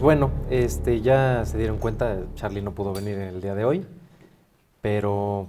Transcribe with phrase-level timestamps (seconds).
[0.00, 3.86] Pues bueno, este, ya se dieron cuenta, Charlie no pudo venir el día de hoy,
[4.80, 5.46] pero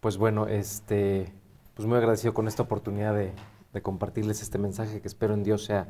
[0.00, 1.32] pues bueno, este,
[1.72, 3.32] pues muy agradecido con esta oportunidad de,
[3.80, 5.88] compartirles este mensaje que espero en Dios sea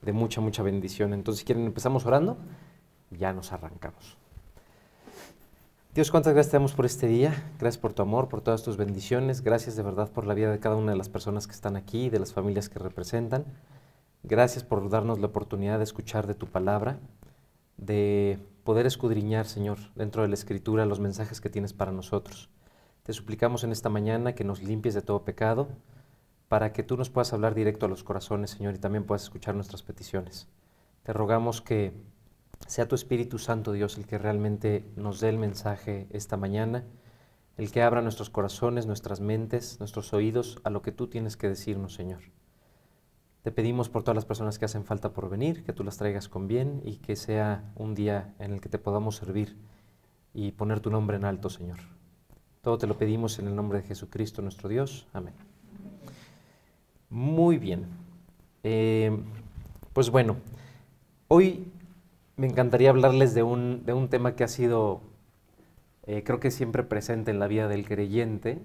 [0.00, 1.12] de mucha, mucha bendición.
[1.12, 2.36] Entonces, si quieren, empezamos orando,
[3.10, 4.16] ya nos arrancamos.
[5.96, 7.50] Dios, cuántas gracias te damos por este día.
[7.58, 9.42] Gracias por tu amor, por todas tus bendiciones.
[9.42, 12.10] Gracias de verdad por la vida de cada una de las personas que están aquí,
[12.10, 13.44] de las familias que representan.
[14.22, 16.98] Gracias por darnos la oportunidad de escuchar de tu palabra,
[17.76, 22.50] de poder escudriñar, Señor, dentro de la Escritura los mensajes que tienes para nosotros.
[23.04, 25.68] Te suplicamos en esta mañana que nos limpies de todo pecado,
[26.48, 29.54] para que tú nos puedas hablar directo a los corazones, Señor, y también puedas escuchar
[29.54, 30.48] nuestras peticiones.
[31.04, 31.92] Te rogamos que
[32.66, 36.84] sea tu Espíritu Santo, Dios, el que realmente nos dé el mensaje esta mañana,
[37.56, 41.48] el que abra nuestros corazones, nuestras mentes, nuestros oídos a lo que tú tienes que
[41.48, 42.20] decirnos, Señor.
[43.48, 46.28] Te pedimos por todas las personas que hacen falta por venir, que tú las traigas
[46.28, 49.56] con bien y que sea un día en el que te podamos servir
[50.34, 51.78] y poner tu nombre en alto, Señor.
[52.60, 55.06] Todo te lo pedimos en el nombre de Jesucristo nuestro Dios.
[55.14, 55.32] Amén.
[57.08, 57.86] Muy bien.
[58.64, 59.18] Eh,
[59.94, 60.36] pues bueno,
[61.28, 61.72] hoy
[62.36, 65.00] me encantaría hablarles de un, de un tema que ha sido,
[66.02, 68.60] eh, creo que siempre presente en la vida del creyente,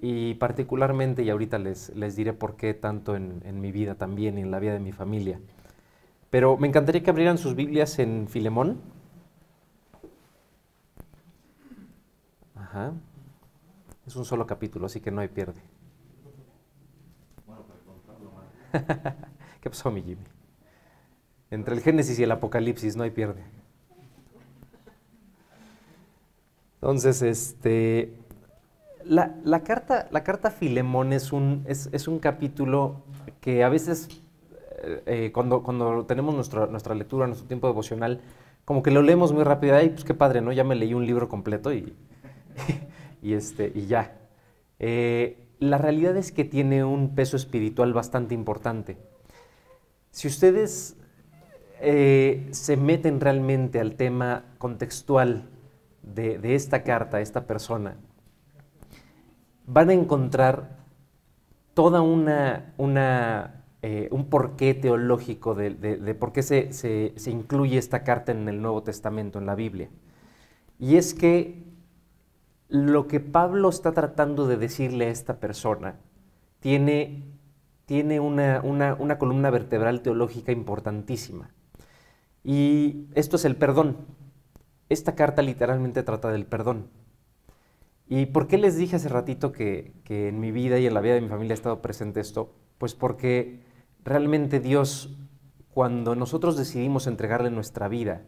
[0.00, 4.38] y particularmente, y ahorita les, les diré por qué tanto en, en, mi vida también
[4.38, 5.40] y en la vida de mi familia.
[6.30, 8.80] Pero me encantaría que abrieran sus Biblias en Filemón.
[12.54, 12.92] Ajá.
[14.06, 15.60] Es un solo capítulo, así que no hay pierde.
[19.60, 20.24] ¿Qué pasó, mi Jimmy?
[21.50, 23.42] Entre el Génesis y el Apocalipsis no hay pierde.
[26.74, 28.14] Entonces, este,
[29.08, 33.02] la, la, carta, la carta Filemón es un, es, es un capítulo
[33.40, 34.08] que a veces,
[35.06, 38.20] eh, cuando, cuando tenemos nuestra, nuestra lectura, nuestro tiempo devocional,
[38.64, 40.52] como que lo leemos muy rápido, ay, pues qué padre, ¿no?
[40.52, 41.94] Ya me leí un libro completo y,
[43.22, 44.18] y, este, y ya.
[44.78, 48.98] Eh, la realidad es que tiene un peso espiritual bastante importante.
[50.10, 50.96] Si ustedes
[51.80, 55.48] eh, se meten realmente al tema contextual
[56.02, 57.96] de, de esta carta, esta persona,
[59.68, 60.78] van a encontrar
[61.74, 62.74] toda una,
[63.82, 68.60] eh, un porqué teológico de, por qué se, se, se, incluye esta carta en el
[68.60, 69.90] Nuevo Testamento, en la Biblia.
[70.78, 71.62] Y es que
[72.68, 75.96] lo que Pablo está tratando de decirle a esta persona
[76.60, 77.24] tiene,
[77.86, 81.50] tiene una, una, una columna vertebral teológica importantísima.
[82.42, 83.98] Y esto es el perdón.
[84.88, 86.88] Esta carta literalmente trata del perdón.
[88.08, 91.00] ¿Y por qué les dije hace ratito que, que, en mi vida y en la
[91.00, 92.54] vida de mi familia ha estado presente esto?
[92.78, 93.60] Pues porque
[94.02, 95.16] realmente Dios,
[95.74, 98.22] cuando nosotros decidimos entregarle nuestra vida,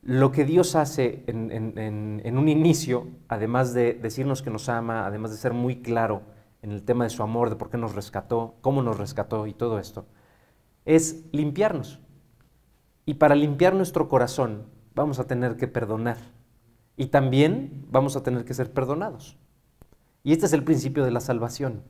[0.00, 5.06] lo que Dios hace en, en, en, un inicio, además de decirnos que nos ama,
[5.06, 6.22] además de ser muy claro
[6.62, 9.52] en el tema de su amor, de por qué nos rescató, cómo nos rescató y
[9.52, 10.06] todo esto,
[10.86, 12.00] es limpiarnos.
[13.04, 14.64] Y para limpiar nuestro corazón
[14.94, 16.37] vamos a tener que perdonar.
[16.98, 19.38] Y también vamos a tener que ser perdonados.
[20.24, 21.84] Y este es el principio de la salvación.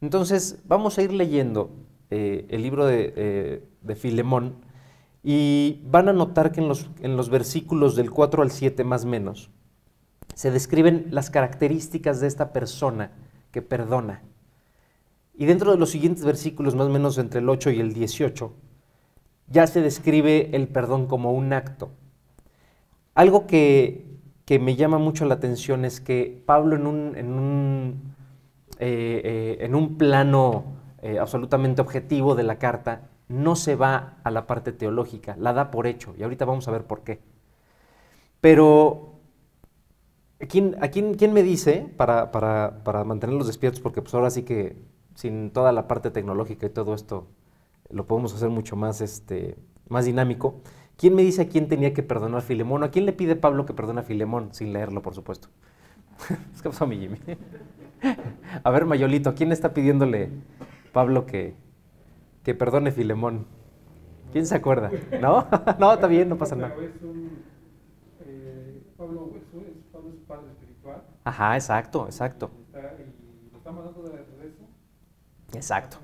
[0.00, 1.70] Entonces, vamos a ir leyendo
[2.10, 4.56] eh, el libro de, eh, de, Filemón
[5.22, 9.04] y van a notar que en los, en los versículos del 4 al 7 más
[9.04, 9.50] menos
[10.34, 13.12] se describen las características de esta persona
[13.52, 14.22] que perdona.
[15.34, 18.52] Y dentro de los siguientes versículos, más o menos entre el 8 y el 18,
[19.48, 21.90] ya se describe el perdón como un acto.
[23.14, 24.11] Algo que
[24.52, 28.14] que me llama mucho la atención es que Pablo en un, en un,
[28.78, 30.64] eh, eh, en un plano
[31.00, 35.70] eh, absolutamente objetivo de la carta no se va a la parte teológica, la da
[35.70, 37.22] por hecho, y ahorita vamos a ver por qué.
[38.42, 39.14] Pero,
[40.50, 44.42] ¿quién, ¿a quién, quién me dice, para, para, para, mantenerlos despiertos, porque pues ahora sí
[44.42, 44.76] que
[45.14, 47.26] sin toda la parte tecnológica y todo esto
[47.88, 49.56] lo podemos hacer mucho más, este,
[49.88, 50.60] más dinámico,
[51.02, 52.84] ¿Quién me dice a quién tenía que perdonar Filemón?
[52.84, 54.54] ¿A quién le pide Pablo que perdone a Filemón?
[54.54, 55.48] Sin leerlo, por supuesto.
[56.62, 57.18] ¿Qué pasó, mi Jimmy?
[58.62, 60.30] a ver, Mayolito, ¿a quién está pidiéndole
[60.92, 61.56] Pablo que,
[62.44, 63.46] que perdone Filemón?
[64.30, 64.92] ¿Quién se acuerda?
[65.20, 65.48] ¿No?
[65.80, 66.72] no, está bien, no pasa nada.
[68.20, 69.42] Eh, Pablo, es,
[70.28, 71.02] padre espiritual.
[71.24, 72.48] Ajá, exacto, exacto.
[72.72, 74.62] De regreso.
[75.52, 75.96] Exacto.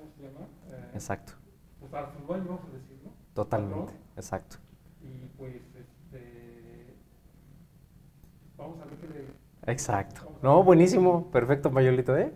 [0.93, 1.35] Exacto.
[1.79, 2.83] pues.
[3.33, 3.93] Totalmente.
[4.17, 4.57] Exacto.
[5.03, 6.95] Y pues, este.
[8.59, 9.07] Vamos a ver qué
[9.67, 9.73] le.
[9.73, 10.31] Exacto.
[10.43, 11.29] No, buenísimo.
[11.33, 12.33] Perfecto, Mayolito, ¿eh?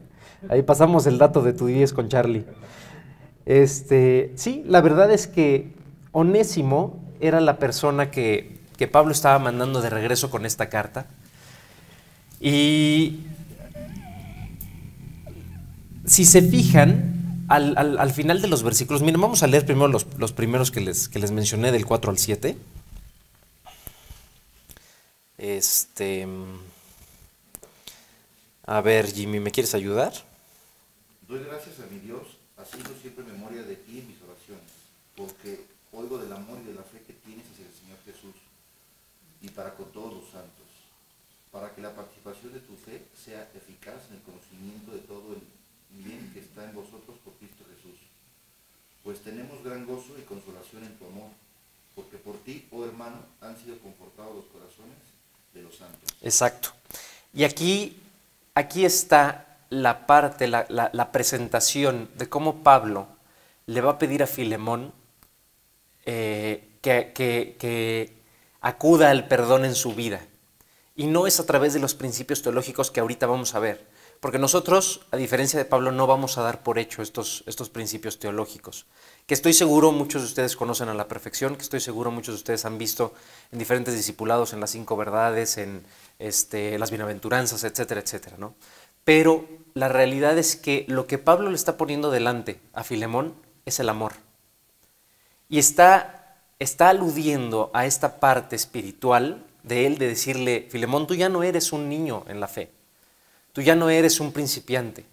[0.49, 2.45] Ahí pasamos el dato de tu 10 con Charlie.
[3.47, 5.73] Este, sí, la verdad es que
[6.13, 11.07] Onésimo era la persona que, que Pablo estaba mandando de regreso con esta carta.
[12.41, 13.21] Y
[16.05, 19.89] si se fijan, al, al- al final de los versículos, miren, vamos a leer primero
[19.89, 22.57] los, los primeros que les, que les mencioné, del 4 al 7.
[25.43, 26.25] Este.
[28.65, 30.13] A ver, Jimmy, ¿me quieres ayudar?
[31.27, 34.71] Doy gracias a mi Dios, haciendo siempre memoria de ti en mis oraciones,
[35.17, 38.39] porque oigo del amor y de la fe que tienes hacia el Señor Jesús
[39.43, 40.71] y para con todos los santos,
[41.51, 45.43] para que la participación de tu fe sea eficaz en el conocimiento de todo el
[45.91, 47.99] bien que está en vosotros por Cristo Jesús.
[49.03, 51.35] Pues tenemos gran gozo y consolación en tu amor,
[51.97, 55.12] porque por ti, oh hermano, han sido confortados los corazones
[55.55, 56.15] de los santos.
[56.23, 56.71] Exacto.
[57.35, 58.01] Y aquí,
[58.55, 63.07] aquí está la parte, la, la- presentación de cómo Pablo
[63.67, 64.93] le va a pedir a Filemón
[66.05, 68.13] eh, que, que- que
[68.61, 70.21] acuda al perdón en su vida.
[70.95, 73.87] Y no es a través de los principios teológicos que ahorita vamos a ver.
[74.23, 78.21] Porque nosotros, a diferencia de Pablo, no vamos a dar por hecho estos, estos principios
[78.21, 78.87] teológicos,
[79.27, 82.39] que estoy seguro muchos de ustedes conocen a la perfección, que estoy seguro muchos de
[82.39, 83.15] ustedes han visto
[83.51, 85.83] en diferentes discipulados, en las cinco verdades, en
[86.21, 88.37] este, las bienaventuranzas, etcétera, etcétera.
[88.39, 88.55] ¿no?
[89.03, 93.35] Pero la realidad es que lo que Pablo le está poniendo delante a Filemón
[93.67, 94.13] es el amor.
[95.49, 101.29] Y está, está aludiendo a esta parte espiritual de él, de decirle, Filemón, tú ya
[101.29, 102.71] no eres un niño en la fe,
[103.53, 105.05] tú ya no eres un principiante,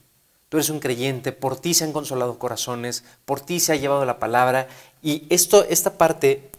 [0.49, 4.05] tú eres un creyente, por ti se han consolado corazones, por ti se ha llevado
[4.05, 4.67] la palabra.
[5.01, 6.49] Y esto, esta parte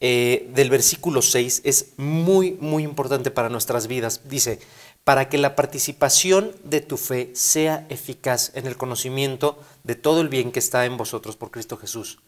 [0.00, 4.22] eh, del versículo 6 es muy, muy importante para nuestras vidas.
[4.24, 4.58] Dice,
[5.04, 10.28] para que la participación de tu fe sea eficaz en el conocimiento de todo el
[10.28, 12.20] bien que está en vosotros por Cristo Jesús.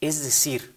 [0.00, 0.74] Es decir,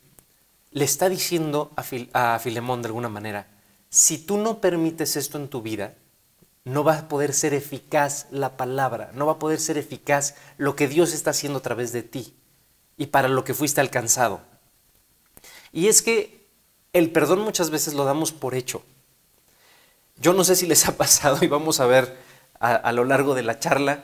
[0.72, 3.48] le está diciendo a, Fil- a Filemón de alguna manera,
[3.90, 5.96] si tú no permites esto en tu vida,
[6.64, 10.76] no va a poder ser eficaz la palabra, no va a poder ser eficaz lo
[10.76, 12.36] que Dios está haciendo a través de ti
[12.98, 14.42] y para lo que fuiste alcanzado.
[15.72, 16.48] Y es que
[16.94, 18.84] el perdón muchas veces lo damos por hecho.
[20.18, 22.16] Yo no sé si les ha pasado y vamos a ver
[22.60, 24.04] a, lo largo de la charla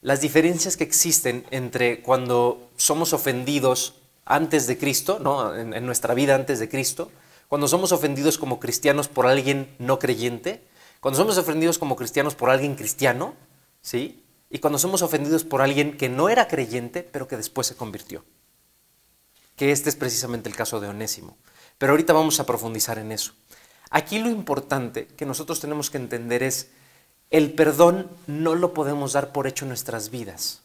[0.00, 3.94] las diferencias que existen entre cuando somos ofendidos
[4.24, 5.54] antes de Cristo, ¿no?
[5.54, 7.12] en nuestra vida antes de Cristo,
[7.46, 10.64] cuando somos ofendidos como cristianos por alguien no creyente,
[11.02, 13.34] cuando somos ofendidos como cristianos por alguien cristiano,
[13.80, 14.22] ¿sí?
[14.48, 18.24] Y cuando somos ofendidos por alguien que no era creyente, pero que después se convirtió.
[19.56, 21.36] Que este es precisamente el caso de Onésimo.
[21.76, 23.32] Pero ahorita vamos a profundizar en eso.
[23.90, 26.70] Aquí lo importante que nosotros tenemos que entender es,
[27.30, 30.62] el perdón no lo podemos dar por hecho en nuestras vidas.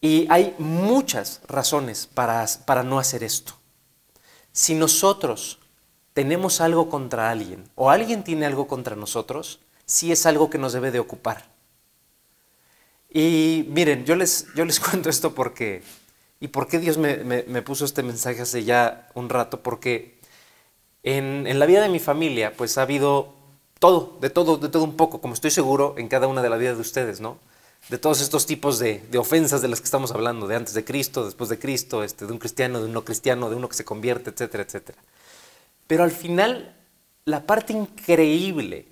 [0.00, 3.52] Y hay muchas razones para, para no hacer esto.
[4.52, 5.58] Si nosotros
[6.18, 10.72] tenemos algo contra alguien o alguien tiene algo contra nosotros, sí es algo que nos
[10.72, 11.38] debe de ocupar.
[13.10, 15.82] Y miren, yo les, yo les cuento esto porque,
[16.40, 20.18] y por qué Dios me, me- puso este mensaje hace ya un rato, porque
[21.02, 23.34] en, en la vida de mi familia, pues ha habido
[23.80, 26.56] todo, de todo, de todo un poco, como estoy seguro en cada una de la
[26.58, 27.38] vida de ustedes, ¿no?
[27.90, 30.84] De todos estos tipos de, de ofensas de las que estamos hablando, de antes de
[30.84, 33.76] Cristo, después de Cristo, este, de un cristiano, de un no cristiano, de uno que
[33.76, 34.98] se convierte, etcétera, etcétera.
[35.86, 36.74] Pero al final,
[37.24, 38.86] la parte increíble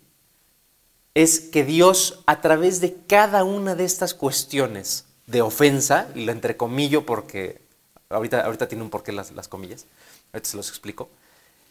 [1.14, 6.32] es que Dios, a través de cada una de estas cuestiones de ofensa, y lo
[6.32, 7.60] entrecomillo porque
[8.08, 9.86] ahorita, ahorita tiene un porqué las, las comillas,
[10.32, 11.08] ahorita se los explico,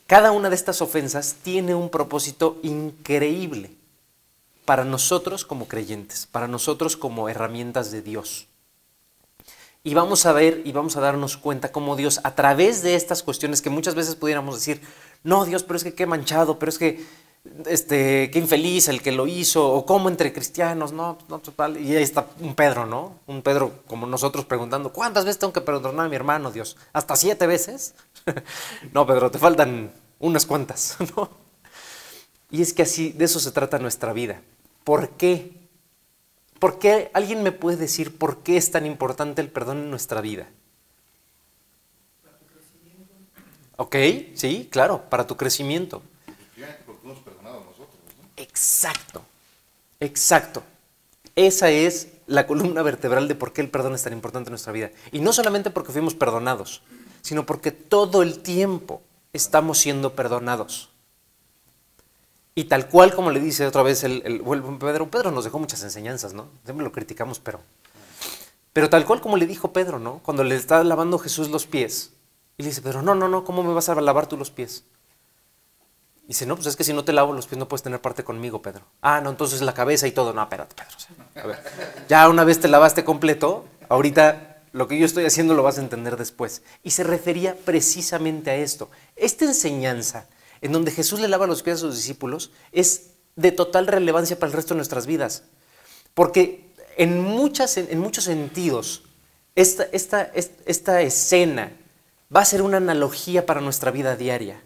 [0.08, 3.72] cada una de estas ofensas tiene un propósito increíble
[4.66, 8.48] para nosotros como creyentes, para nosotros como herramientas de Dios.
[9.86, 13.22] Y vamos a ver y vamos a darnos cuenta cómo Dios, a través de estas
[13.22, 14.82] cuestiones que muchas veces pudiéramos decir,
[15.24, 17.06] no, Dios, pero es que qué manchado, pero es que
[17.66, 21.78] este, qué infeliz el que lo hizo, o cómo entre cristianos, no, no, total.
[21.78, 23.20] Y ahí está un Pedro, ¿no?
[23.28, 26.78] Un Pedro como nosotros preguntando, ¿cuántas veces tengo que perdonar a mi hermano, Dios?
[26.94, 27.94] ¿Hasta siete veces?
[28.94, 31.30] no, Pedro, te faltan unas cuantas, ¿no?
[32.50, 34.40] Y es que así, de eso se trata nuestra vida.
[34.86, 35.63] ¿Por qué?
[36.64, 40.22] ¿Por qué alguien me puede decir por qué es tan importante el perdón en nuestra
[40.22, 40.48] vida?
[43.76, 43.98] Ok,
[44.34, 46.02] sí, claro, para tu crecimiento.
[46.86, 48.30] Porque hemos perdonado a nosotros, ¿no?
[48.38, 49.26] Exacto,
[50.00, 50.64] exacto.
[51.36, 54.72] Esa es la columna vertebral de por qué el perdón es tan importante en nuestra
[54.72, 54.90] vida.
[55.12, 56.82] Y no solamente porque fuimos perdonados,
[57.22, 59.02] sino porque todo el tiempo
[59.34, 60.93] estamos siendo perdonados.
[62.56, 65.60] Y tal cual como le dice otra vez el, el, el Pedro, Pedro nos dejó
[65.60, 66.50] muchas enseñanzas, ¿no?
[66.64, 67.60] Siempre lo criticamos, pero...
[68.74, 70.20] Pero tal cual como le dijo Pedro, ¿no?
[70.24, 72.12] Cuando le está lavando Jesús los pies,
[72.58, 74.84] Y le dice Pedro, no, no, no, ¿cómo me vas a lavar tú los pies?
[76.26, 78.00] Y dice, no, pues es que si no te lavo los pies no puedes tener
[78.00, 78.86] parte conmigo, Pedro.
[79.02, 80.34] Ah, no, entonces la cabeza y todo.
[80.34, 80.76] No, espérate,
[81.34, 81.56] Pedro.
[82.08, 85.82] ya una vez te lavaste completo, ahorita lo que yo estoy haciendo lo vas a
[85.82, 86.64] entender después.
[86.82, 88.90] Y se refería precisamente a esto.
[89.16, 90.28] Esta enseñanza,
[90.64, 94.50] en donde Jesús le lava los pies a sus discípulos, es de total relevancia para
[94.50, 95.44] el resto de nuestras vidas.
[96.14, 99.04] Porque en, muchas, en muchos sentidos,
[99.56, 99.84] esta,
[101.02, 101.74] escena
[102.34, 104.64] va a ser una analogía para nuestra vida diaria.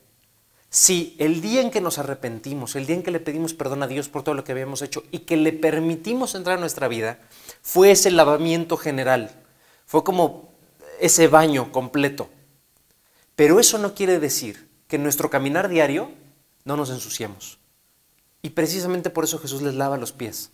[0.70, 3.88] Si el día en que nos arrepentimos, el día en que le pedimos perdón a
[3.88, 7.20] Dios por todo lo que habíamos hecho y que le permitimos entrar a nuestra vida,
[7.63, 9.32] fue ese lavamiento general,
[9.88, 10.51] fue como
[11.00, 12.30] ese baño completo.
[13.36, 16.12] Pero eso no quiere decir que en nuestro caminar diario
[16.65, 17.60] no nos ensuciemos.
[18.41, 20.51] Y precisamente por eso Jesús les lava los pies.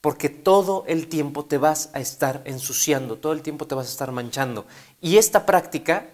[0.00, 3.90] Porque todo el tiempo te vas a estar ensuciando, todo el tiempo te vas a
[3.90, 4.66] estar manchando.
[5.00, 6.08] Y esta práctica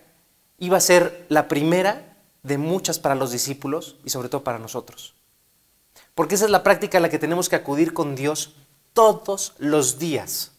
[0.58, 5.14] iba a ser la primera de muchas para los discípulos y sobre todo para nosotros.
[6.14, 8.54] Porque esa es la práctica a la que tenemos que acudir con Dios
[8.92, 10.52] todos los días.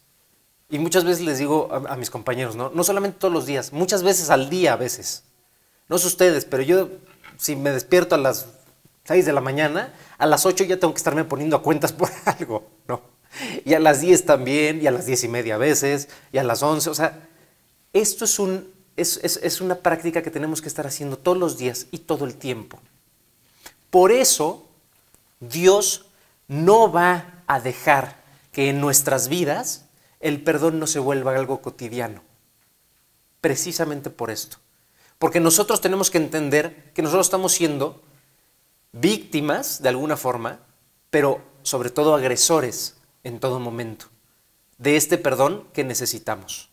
[0.69, 2.69] Y muchas veces les digo a, a, mis compañeros, ¿no?
[2.69, 5.23] no solamente todos los días, muchas veces al día a veces.
[5.89, 6.89] No sé ustedes, pero yo
[7.37, 8.47] si me despierto a las
[9.05, 12.09] 6 de la mañana, a las 8 ya tengo que estarme poniendo a cuentas por
[12.25, 13.01] algo, ¿no?
[13.65, 16.43] Y a las 10 también, y a las 10 y media a veces, y a
[16.43, 17.27] las 11, o sea,
[17.93, 21.59] esto es un es, es, es, una práctica que tenemos que estar haciendo todos los
[21.59, 22.79] días y todo el tiempo.
[23.91, 24.67] Por eso,
[25.39, 26.07] Dios
[26.47, 29.85] no va a dejar que en nuestras vidas
[30.19, 32.23] el perdón no se vuelva algo cotidiano.
[33.39, 34.57] Precisamente por esto.
[35.19, 38.01] Porque nosotros tenemos que entender que nosotros estamos siendo
[38.91, 40.59] víctimas de alguna forma,
[41.09, 44.07] pero sobre todo agresores en todo momento
[44.77, 46.69] de este perdón que necesitamos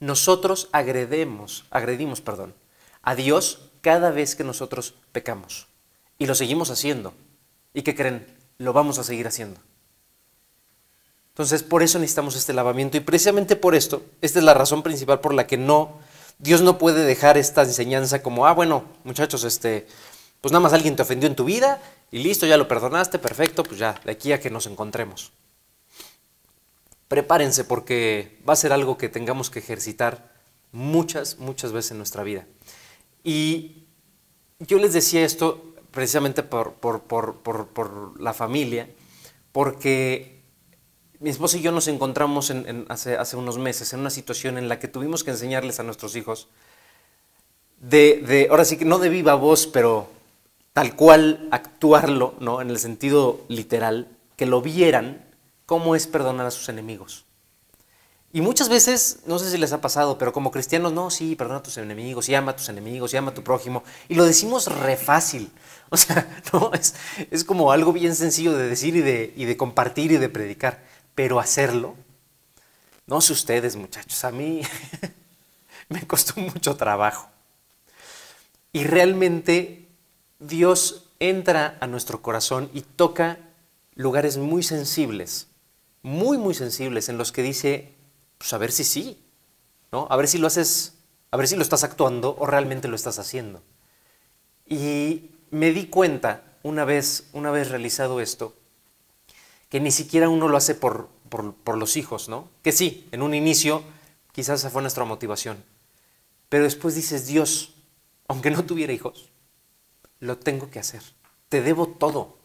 [0.00, 2.54] nosotros agredemos, agredimos, perdón,
[3.02, 5.68] a Dios cada vez que nosotros pecamos.
[6.18, 7.14] Y lo seguimos haciendo.
[7.72, 8.26] ¿Y qué creen?
[8.58, 9.60] Lo vamos a seguir haciendo.
[11.28, 12.96] Entonces, por eso necesitamos este lavamiento.
[12.96, 15.98] Y precisamente por esto, esta es la razón principal por la que no,
[16.38, 19.86] Dios no puede dejar esta enseñanza como, ah, bueno, muchachos, este,
[20.40, 23.62] pues nada más alguien te ofendió en tu vida y listo, ya lo perdonaste, perfecto,
[23.62, 25.32] pues ya, de aquí a que nos encontremos
[27.08, 30.32] prepárense porque va a ser algo que tengamos que ejercitar
[30.72, 32.46] muchas, muchas veces en nuestra vida.
[33.22, 33.84] Y
[34.58, 38.88] yo les decía esto precisamente por, por, por, por la familia,
[39.52, 40.35] porque
[41.20, 44.58] mi esposa y yo nos encontramos en, en hace, hace, unos meses en una situación
[44.58, 46.48] en la que tuvimos que enseñarles a nuestros hijos,
[47.80, 50.08] de, de, ahora sí que no de viva voz, pero
[50.72, 52.60] tal cual actuarlo, ¿no?
[52.60, 55.24] en el sentido literal, que lo vieran
[55.64, 57.24] cómo es perdonar a sus enemigos.
[58.32, 61.60] Y muchas veces, no sé si les ha pasado, pero como cristianos, no, sí, perdona
[61.60, 63.82] a tus enemigos, y ama a tus enemigos, y ama a tu prójimo.
[64.10, 65.50] Y lo decimos re fácil.
[65.88, 66.96] O sea, no, es,
[67.30, 70.82] es como algo bien sencillo de decir y de, y de compartir y de predicar.
[71.16, 71.96] Pero hacerlo,
[73.08, 74.62] no sé ustedes, muchachos, a mí
[75.88, 77.28] me costó mucho trabajo.
[78.72, 79.88] Y realmente
[80.38, 83.40] Dios entra a nuestro corazón y toca
[83.96, 85.48] lugares muy sensibles
[86.06, 87.92] muy, muy sensibles en los que dice,
[88.38, 89.18] pues a ver si sí,
[89.90, 90.06] ¿no?
[90.08, 90.94] A ver si lo haces,
[91.32, 93.60] a ver si lo estás actuando o realmente lo estás haciendo.
[94.68, 98.54] Y me di cuenta, una vez, una vez realizado esto,
[99.68, 102.48] que ni siquiera uno lo hace por, por, los hijos, ¿no?
[102.62, 103.82] Que sí, en un inicio
[104.32, 105.62] quizás esa fue nuestra motivación.
[106.48, 107.74] Pero después dices, Dios,
[108.28, 109.30] aunque no tuviera hijos,
[110.20, 111.02] lo tengo que hacer.
[111.48, 112.36] Te debo todo.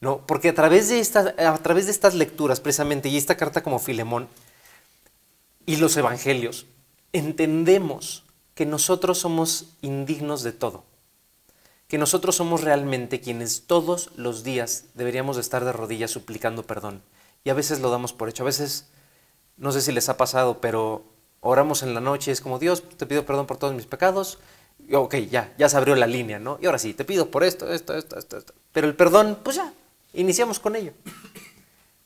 [0.00, 0.26] ¿no?
[0.26, 3.78] Porque a través, de esta, a través de estas lecturas, precisamente, y esta carta como
[3.78, 4.28] Filemón,
[5.64, 6.66] y los evangelios,
[7.12, 8.24] entendemos
[8.54, 10.84] que nosotros somos indignos de todo,
[11.88, 17.02] que nosotros somos realmente quienes todos los días deberíamos de estar de rodillas suplicando perdón.
[17.44, 18.86] Y a veces lo damos por hecho, a veces,
[19.56, 21.04] no sé si les ha pasado, pero
[21.40, 24.38] oramos en la noche, es como, Dios, te pido perdón por todos mis pecados,
[24.88, 26.58] y, ok, ya, ya se abrió la línea, ¿no?
[26.60, 28.52] Y ahora sí, te pido por esto, esto, esto, esto, esto.
[28.72, 29.72] Pero el perdón, pues ya,
[30.16, 30.92] Iniciamos con ello.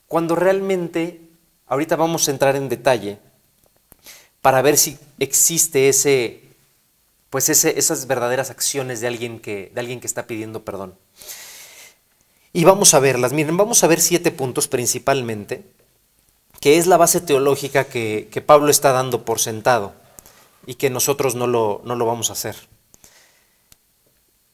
[0.09, 1.21] Cuando realmente,
[1.67, 3.19] ahorita vamos a entrar en detalle
[4.43, 6.43] para ver si existe ese,
[7.31, 10.95] pues esas verdaderas acciones de alguien, que, de alguien que está pidiendo perdón.
[12.53, 13.33] Y vamos a verlas.
[13.33, 15.65] Miren, vamos a ver siete puntos principalmente,
[16.61, 19.95] que es la base teológica que, que Pablo está dando por sentado
[20.67, 22.57] y que nosotros no lo, no lo vamos a hacer.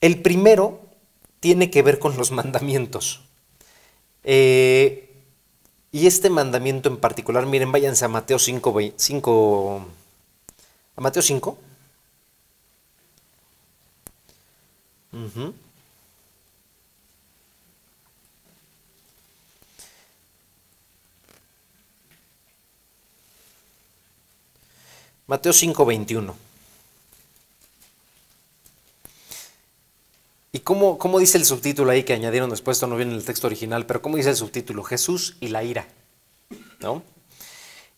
[0.03, 0.81] El primero
[1.41, 3.23] tiene que ver con los mandamientos.
[4.23, 5.15] Eh,
[5.93, 9.87] y este mandamiento en particular, miren, váyanse a Mateo 5, 5
[10.97, 11.59] a Mateo 5.
[15.17, 15.55] Ujú.
[25.27, 26.35] Mateo 5:21.
[30.53, 32.77] ¿Y cómo, cómo dice el subtítulo ahí que añadieron después?
[32.77, 34.83] Esto no viene en el texto original, pero ¿cómo dice el subtítulo?
[34.85, 35.89] Jesús y la ira.
[36.81, 37.03] ¿No?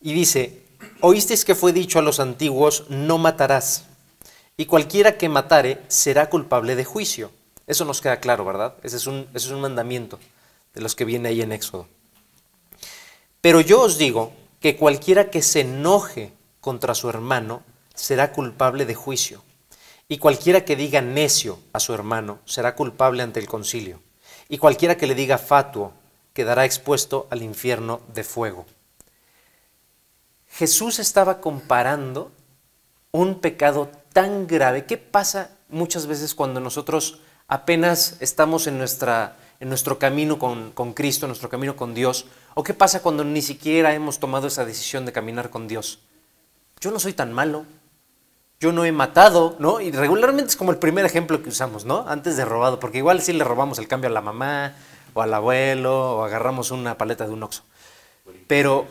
[0.00, 0.62] Y dice,
[1.00, 3.84] oísteis que fue dicho a los antiguos, no matarás,
[4.60, 7.30] y cualquiera que matare será culpable de juicio.
[7.68, 8.74] Eso nos queda claro, ¿verdad?
[8.82, 10.18] Ese es un, mandamiento
[10.74, 11.86] de los que viene ahí en Éxodo.
[13.40, 17.62] Pero yo os digo que cualquiera que se enoje contra su hermano
[17.94, 19.44] será culpable de juicio.
[20.08, 24.00] Y cualquiera que diga necio a su hermano será culpable ante el concilio.
[24.48, 25.92] Y cualquiera que le diga fatuo
[26.32, 28.66] quedará expuesto al infierno de fuego.
[30.48, 32.32] Jesús estaba comparando
[33.12, 34.86] un pecado tan grave.
[34.86, 40.92] ¿Qué pasa muchas veces cuando nosotros apenas estamos en, nuestra, en nuestro camino con, con
[40.92, 42.26] Cristo, en nuestro camino con Dios?
[42.54, 46.00] ¿O qué pasa cuando ni siquiera hemos tomado esa decisión de caminar con Dios?
[46.80, 47.64] Yo no soy tan malo,
[48.60, 49.80] yo no he matado, ¿no?
[49.80, 52.04] Y regularmente es como el primer ejemplo que usamos, ¿no?
[52.08, 54.74] Antes de robado, porque igual sí le robamos el cambio a la mamá
[55.14, 57.62] o al abuelo o agarramos una paleta de un oxo.
[58.48, 58.86] Pero,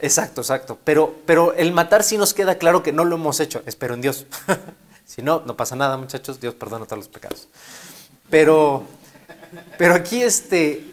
[0.00, 0.78] exacto, exacto.
[0.84, 4.00] Pero, pero el matar sí nos queda claro que no lo hemos hecho, espero en
[4.00, 4.26] Dios.
[5.04, 7.48] si no, no pasa nada, muchachos, Dios perdona todos los pecados.
[8.30, 8.84] Pero,
[9.78, 10.92] pero aquí este...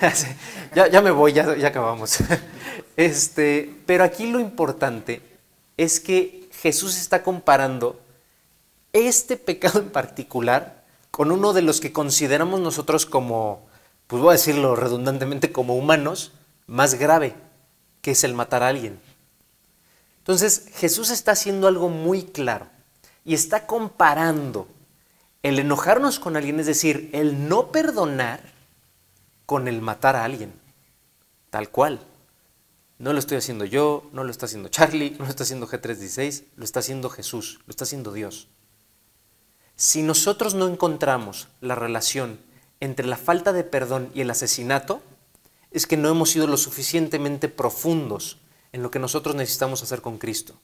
[0.74, 2.18] Ya, ya me voy, ya, ya acabamos.
[2.96, 5.22] Este, pero aquí lo importante
[5.76, 8.00] es que Jesús está comparando
[8.92, 10.82] este pecado en particular
[11.12, 13.66] con uno de los que consideramos nosotros como,
[14.08, 16.32] pues voy a decirlo redundantemente, como humanos,
[16.66, 17.34] más grave,
[18.02, 19.00] que es el matar a alguien.
[20.18, 22.66] Entonces Jesús está haciendo algo muy claro
[23.24, 24.68] y está comparando
[25.42, 28.40] el enojarnos con alguien, es decir, el no perdonar,
[29.46, 30.52] con el matar a alguien,
[31.50, 32.00] tal cual.
[32.98, 36.44] No lo estoy haciendo yo, no lo está haciendo Charlie, no lo está haciendo G316,
[36.56, 38.48] lo está haciendo Jesús, lo está haciendo Dios.
[39.76, 42.40] Si nosotros no encontramos la relación
[42.80, 45.00] entre la falta de perdón y el asesinato,
[45.70, 48.38] es que no hemos sido lo suficientemente profundos
[48.72, 50.54] en lo que nosotros necesitamos hacer con Cristo.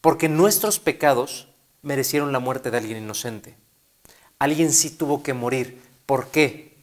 [0.00, 1.48] Porque nuestros pecados
[1.82, 3.56] merecieron la muerte de alguien inocente.
[4.38, 5.80] Alguien sí tuvo que morir.
[6.06, 6.76] ¿Por qué?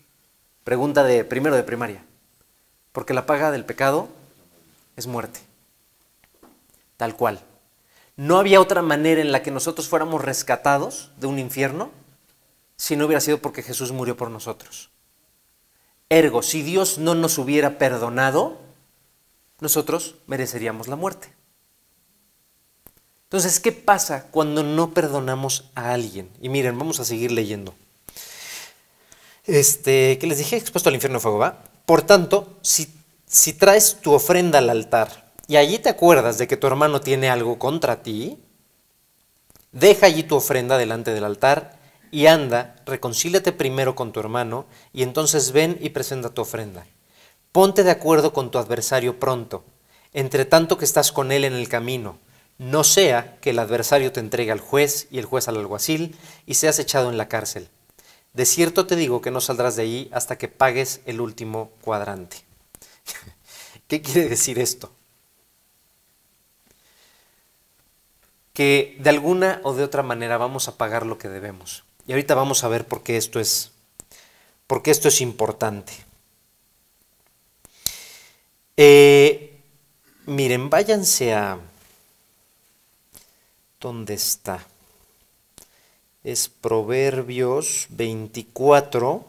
[0.63, 2.03] Pregunta de primero de primaria.
[2.91, 4.09] Porque la paga del pecado
[4.95, 5.39] es muerte.
[6.97, 7.41] Tal cual.
[8.15, 11.91] No había otra manera en la que nosotros fuéramos rescatados de un infierno
[12.75, 14.89] si no hubiera sido porque Jesús murió por nosotros.
[16.09, 18.57] Ergo, si Dios no nos hubiera perdonado,
[19.59, 21.29] nosotros mereceríamos la muerte.
[23.25, 26.29] Entonces, ¿qué pasa cuando no perdonamos a alguien?
[26.41, 27.75] Y miren, vamos a seguir leyendo.
[29.45, 31.63] Este, que les dije, expuesto al infierno fuego, ¿va?
[31.85, 32.91] Por tanto, si,
[33.27, 37.29] si traes tu ofrenda al altar y allí te acuerdas de que tu hermano tiene
[37.29, 38.39] algo contra ti,
[39.71, 41.78] deja allí tu ofrenda delante del altar
[42.11, 46.85] y anda, reconcíliate primero con tu hermano y entonces ven y presenta tu ofrenda.
[47.51, 49.63] Ponte de acuerdo con tu adversario pronto,
[50.13, 52.19] entre tanto que estás con él en el camino.
[52.57, 56.55] No sea que el adversario te entregue al juez y el juez al alguacil y
[56.55, 57.69] seas echado en la cárcel.
[58.33, 62.37] De cierto te digo que no saldrás de ahí hasta que pagues el último cuadrante.
[63.87, 64.91] ¿Qué quiere decir esto?
[68.53, 71.85] Que de alguna o de otra manera vamos a pagar lo que debemos.
[72.09, 73.69] Y ahorita vamos a ver por qué esto es,
[74.65, 75.93] por qué esto es importante.
[78.75, 79.61] Eh,
[80.25, 81.59] miren, váyanse a...
[83.79, 84.65] ¿Dónde está?
[86.23, 89.23] Es Proverbios 24.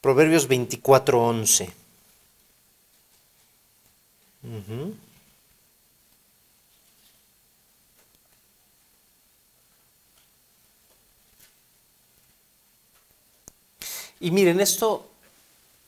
[0.00, 1.70] Proverbios 24, 11.
[4.42, 4.94] Ujú.
[14.20, 15.08] Y miren, esto,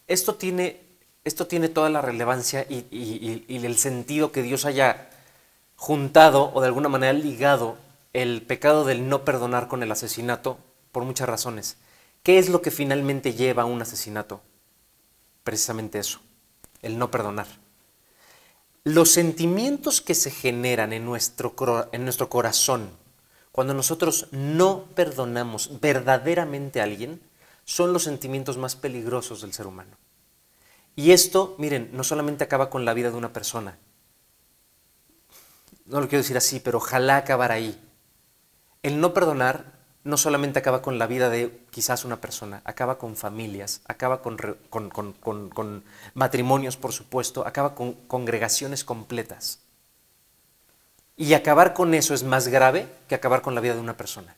[0.06, 0.80] esto, tiene,
[1.24, 5.10] esto tiene toda la relevancia y, el sentido que Dios haya
[5.76, 7.76] juntado o de alguna manera ligado
[8.12, 10.58] el pecado del no perdonar con el asesinato
[10.92, 11.76] por muchas razones.
[12.22, 14.40] ¿Qué es lo que finalmente lleva a un asesinato?
[15.42, 16.20] Precisamente eso,
[16.82, 17.46] el no perdonar.
[18.84, 21.54] Los sentimientos que se generan en nuestro,
[21.92, 22.90] en nuestro corazón
[23.52, 27.20] cuando nosotros no perdonamos verdaderamente a alguien
[27.70, 29.96] son los sentimientos más peligrosos del ser humano.
[30.96, 33.78] Y esto, miren, no solamente acaba con la vida de una persona,
[35.86, 37.80] no lo quiero decir así, pero ojalá acabar ahí.
[38.82, 39.66] El no perdonar
[40.02, 45.84] no solamente acaba con la vida de quizás una persona, acaba con familias, acaba con,
[46.14, 49.60] matrimonios, por supuesto, acaba con congregaciones completas.
[51.16, 54.34] Y acabar con eso es más grave que acabar con la vida de una persona.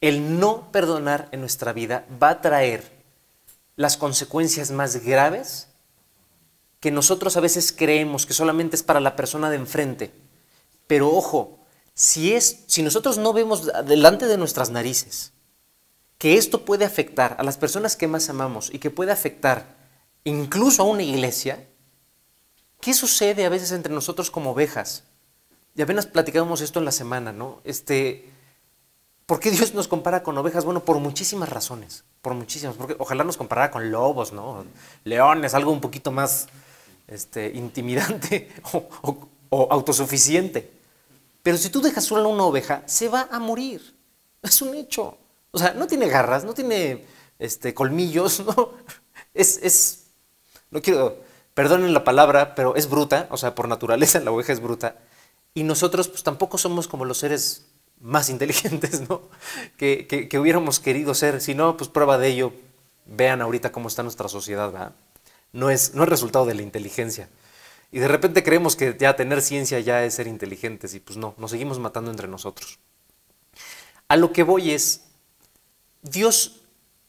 [0.00, 2.92] El no perdonar en nuestra vida va a traer
[3.76, 5.68] las consecuencias más graves
[6.80, 10.12] que nosotros a veces creemos que solamente es para la persona de enfrente.
[10.86, 11.58] Pero ojo,
[11.94, 15.32] si, es, si nosotros no vemos delante de nuestras narices
[16.18, 19.76] que esto puede afectar a las personas que más amamos y que puede afectar
[20.24, 21.66] incluso a una iglesia,
[22.80, 25.04] ¿qué sucede a veces entre nosotros como ovejas?
[25.74, 27.60] Y apenas platicábamos esto en la semana, ¿no?
[27.64, 28.30] Este,
[29.26, 30.64] ¿Por qué Dios nos compara con ovejas?
[30.64, 34.64] Bueno, por muchísimas razones, por muchísimas, porque ojalá nos comparara con lobos, ¿no?
[35.02, 36.46] Leones, algo un poquito más
[37.08, 38.52] este, intimidante
[39.50, 40.70] o, autosuficiente.
[41.42, 43.96] Pero si tú dejas sola una oveja, se va a morir.
[44.42, 45.18] Es un hecho.
[45.50, 47.04] O sea, no tiene garras, no tiene
[47.40, 48.74] este, colmillos, ¿no?
[49.34, 50.04] Es, es,
[50.70, 51.18] no quiero,
[51.52, 54.98] perdonen la palabra, pero es bruta, o sea, por naturaleza la oveja es bruta.
[55.52, 57.65] Y nosotros pues tampoco somos como los seres
[58.06, 59.22] más inteligentes, ¿no?
[59.76, 61.40] Que, que- que hubiéramos querido ser.
[61.40, 62.52] Si no, pues prueba de ello,
[63.06, 64.92] vean ahorita cómo está nuestra sociedad, ¿verdad?
[65.52, 67.28] No es, no es resultado de la inteligencia.
[67.92, 71.34] Y de repente creemos que ya tener ciencia ya es ser inteligentes y pues no,
[71.38, 72.78] nos seguimos matando entre nosotros.
[74.08, 75.02] A lo que voy es,
[76.02, 76.60] Dios,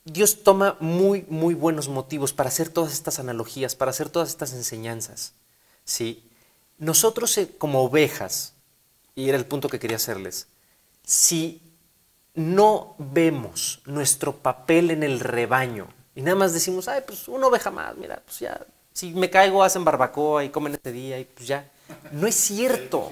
[0.06, 4.54] Dios toma muy, muy buenos motivos para hacer todas estas analogías, para hacer todas estas
[4.54, 5.34] enseñanzas.
[5.84, 6.24] ¿sí?
[6.78, 8.54] Nosotros eh, como ovejas,
[9.16, 10.48] y era el punto que quería hacerles,
[11.08, 11.62] si
[12.36, 17.72] no vemos nuestro papel en el rebaño y nada más decimos, ay, pues una oveja
[17.72, 18.60] más, mira, pues ya,
[18.92, 21.70] si me caigo hacen barbacoa y comen este día y pues ya.
[22.12, 23.12] No es cierto.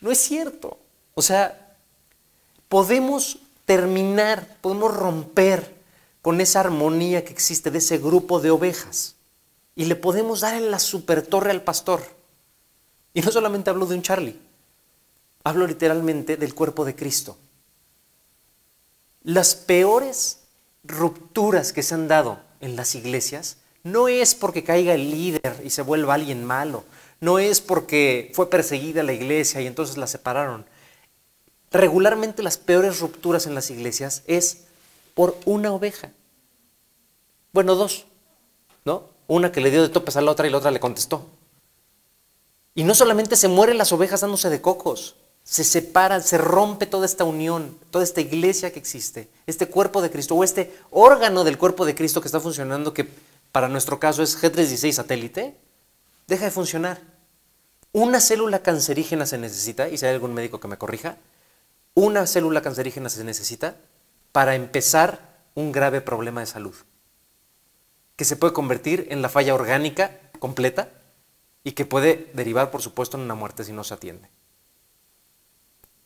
[0.00, 0.78] No es cierto.
[1.14, 1.74] O sea,
[2.68, 5.74] podemos terminar, podemos romper
[6.20, 9.16] con esa armonía que existe de ese grupo de ovejas
[9.74, 12.02] y le podemos dar en la super torre al pastor.
[13.14, 14.38] Y no solamente hablo de un Charlie,
[15.44, 17.36] hablo literalmente del cuerpo de Cristo.
[19.22, 20.38] Las peores
[20.84, 25.70] rupturas que se han dado en las iglesias no es porque caiga el líder y
[25.70, 26.84] se vuelva alguien malo,
[27.20, 30.64] no es porque fue perseguida la iglesia y entonces la separaron.
[31.70, 34.64] Regularmente las peores rupturas en las iglesias es
[35.14, 36.10] por una oveja.
[37.52, 38.06] Bueno, dos,
[38.84, 39.04] ¿no?
[39.26, 41.26] Una que le dio de topes a la otra y la otra le contestó.
[42.74, 47.06] Y no solamente se mueren las ovejas dándose de cocos, se separan, se rompe toda
[47.06, 51.58] esta unión, toda esta iglesia que existe, este cuerpo de Cristo o este órgano del
[51.58, 53.08] cuerpo de Cristo que está funcionando, que
[53.50, 55.56] para nuestro caso es G316 satélite,
[56.26, 57.00] deja de funcionar.
[57.92, 61.18] Una célula cancerígena se necesita, y si hay algún médico que me corrija,
[61.94, 63.76] una célula cancerígena se necesita
[64.30, 66.74] para empezar un grave problema de salud,
[68.16, 70.88] que se puede convertir en la falla orgánica completa
[71.64, 74.28] y que puede derivar, por supuesto, en una muerte si no se atiende.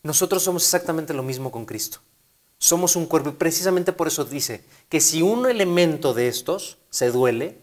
[0.06, 1.98] Nosotros somos exactamente lo mismo con Cristo.
[2.58, 7.10] Somos un cuerpo y precisamente por eso dice que si un elemento de estos se
[7.10, 7.58] duele,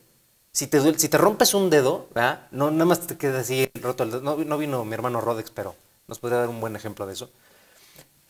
[0.51, 2.09] si te, rompes un dedo,
[2.51, 4.21] no nada más te queda así roto el dedo.
[4.21, 5.73] No, no vino mi hermano Rodex, pero
[6.09, 7.29] nos podría dar un buen ejemplo de eso.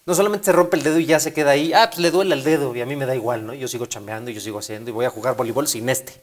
[0.06, 2.36] No solamente se rompe el dedo y ya se queda ahí, ah, pues le duele
[2.36, 3.56] el dedo y a mí me da igual, ¿no?
[3.56, 6.21] Yo sigo chambeando y yo sigo haciendo y voy a jugar voleibol sin este.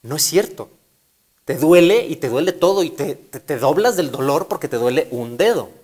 [0.00, 0.70] No es cierto.
[1.44, 5.36] Te duele y te duele todo y te doblas del dolor porque te duele un
[5.36, 5.81] dedo.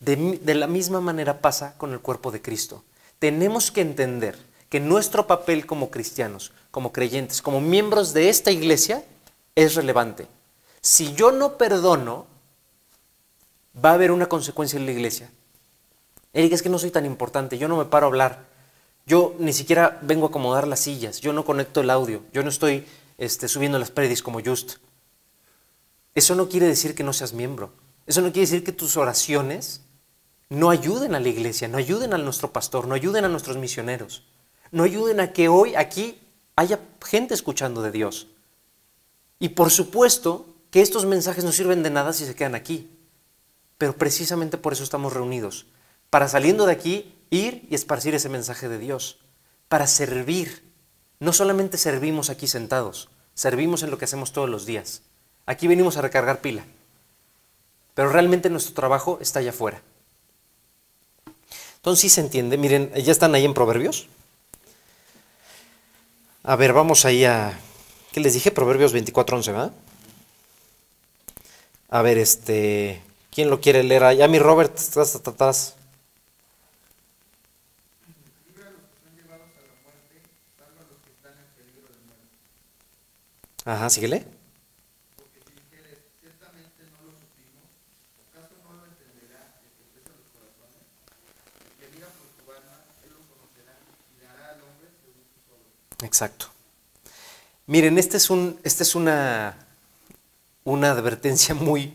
[0.00, 2.84] De, la misma manera pasa con el cuerpo de Cristo.
[3.18, 9.04] Tenemos que entender que nuestro papel como cristianos, como creyentes, como miembros de esta iglesia
[9.54, 10.28] es relevante.
[10.80, 12.26] Si yo no perdono,
[13.84, 15.30] va a haber una consecuencia en la iglesia.
[16.32, 18.44] Eric, es que no soy tan importante, yo no me paro a hablar,
[19.06, 22.50] yo ni siquiera vengo a acomodar las sillas, yo no conecto el audio, yo no
[22.50, 24.76] estoy este, subiendo las predis como Just.
[26.14, 27.72] Eso no quiere decir que no seas miembro,
[28.06, 29.80] eso no quiere decir que tus oraciones
[30.48, 34.24] no ayuden a la iglesia, no ayuden a nuestro pastor, no ayuden a nuestros misioneros,
[34.70, 36.20] no ayuden a que hoy aquí
[36.56, 38.28] haya gente escuchando de Dios.
[39.38, 42.90] Y por supuesto que estos mensajes no sirven de nada si se quedan aquí,
[43.76, 45.66] pero precisamente por eso estamos reunidos
[46.10, 49.18] para saliendo de aquí ir y esparcir ese mensaje de Dios,
[49.68, 50.66] para servir.
[51.20, 55.02] No solamente servimos aquí sentados, servimos en lo que hacemos todos los días.
[55.46, 56.64] Aquí venimos a recargar pila,
[57.94, 59.82] pero realmente nuestro trabajo está allá afuera.
[61.78, 62.58] Entonces sí se entiende.
[62.58, 64.06] Miren, ya están ahí en Proverbios.
[66.42, 67.58] A ver, vamos ahí a...
[68.12, 68.50] ¿Qué les dije?
[68.50, 69.72] Proverbios 24.11, ¿verdad?
[71.88, 73.02] A ver, este...
[73.30, 74.16] ¿Quién lo quiere leer?
[74.16, 75.74] Ya mi Robert, estás, estás.
[83.64, 84.37] Ajá, síguele.
[96.08, 96.46] Exacto.
[97.66, 99.54] Miren, este esta es una,
[100.64, 101.92] una advertencia muy,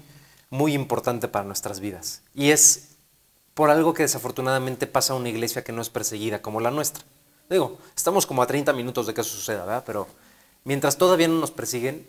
[0.52, 2.22] muy importante para nuestras vidas.
[2.36, 2.90] Y es
[3.56, 7.04] por algo que desafortunadamente pasa a una iglesia que no es perseguida como la nuestra.
[7.50, 9.84] Digo, estamos como a 30 minutos de que eso suceda, ¿verdad?
[9.84, 10.08] Pero
[10.64, 12.06] mientras todavía no nos persiguen,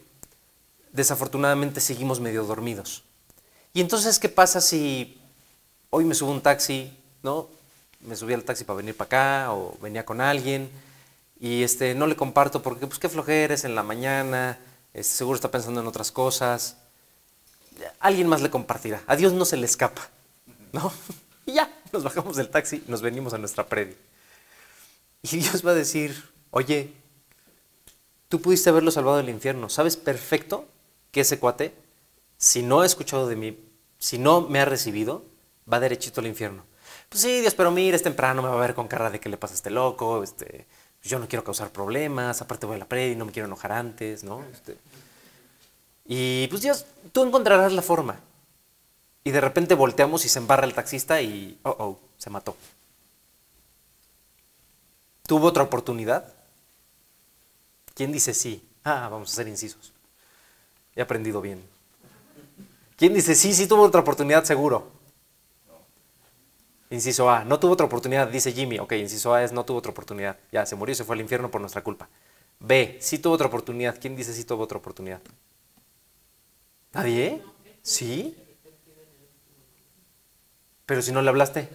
[0.92, 3.02] desafortunadamente seguimos medio dormidos.
[3.72, 5.18] Y entonces, ¿qué pasa si
[5.88, 7.48] hoy me subo un taxi, ¿no?
[8.00, 10.70] Me subí al taxi para venir para acá o venía con alguien
[11.44, 14.58] y este, no le comparto porque, pues, qué flojera es en la mañana,
[14.94, 16.78] este, seguro está pensando en otras cosas.
[18.00, 19.02] Alguien más le compartirá.
[19.06, 20.08] A Dios no se le escapa,
[20.72, 20.90] ¿no?
[21.44, 23.94] Y ya, nos bajamos del taxi nos venimos a nuestra predi.
[25.20, 26.16] Y Dios va a decir,
[26.50, 26.90] oye,
[28.30, 29.68] tú pudiste haberlo salvado del infierno.
[29.68, 30.66] ¿Sabes perfecto
[31.12, 31.74] que ese cuate,
[32.38, 33.58] si no ha escuchado de mí,
[33.98, 35.22] si no me ha recibido,
[35.70, 36.64] va derechito al infierno?
[37.10, 39.28] Pues sí, Dios, pero mira, es temprano, me va a ver con cara de que
[39.28, 40.66] le pasa a este loco, este,
[41.04, 44.24] yo no quiero causar problemas, aparte voy a la predi, no me quiero enojar antes,
[44.24, 44.42] ¿no?
[44.52, 44.76] Este,
[46.06, 48.18] y pues Dios, tú encontrarás la forma.
[49.22, 52.56] Y de repente volteamos y se embarra el taxista y, oh, oh, se mató.
[55.26, 56.32] ¿Tuvo otra oportunidad?
[57.94, 58.62] ¿Quién dice sí?
[58.82, 59.92] Ah, vamos a ser incisos.
[60.94, 61.62] He aprendido bien.
[62.96, 64.90] ¿Quién dice sí, sí tuvo otra oportunidad seguro?
[66.90, 68.78] Inciso A, no tuvo otra oportunidad, dice Jimmy.
[68.78, 70.38] Ok, inciso A es no tuvo otra oportunidad.
[70.52, 72.08] Ya, se murió y se fue al infierno por nuestra culpa.
[72.60, 73.98] B, sí tuvo otra oportunidad.
[74.00, 75.20] ¿Quién dice sí tuvo otra oportunidad?
[76.92, 77.42] ¿Nadie?
[77.82, 78.36] ¿Sí?
[80.86, 81.68] Pero si no le hablaste.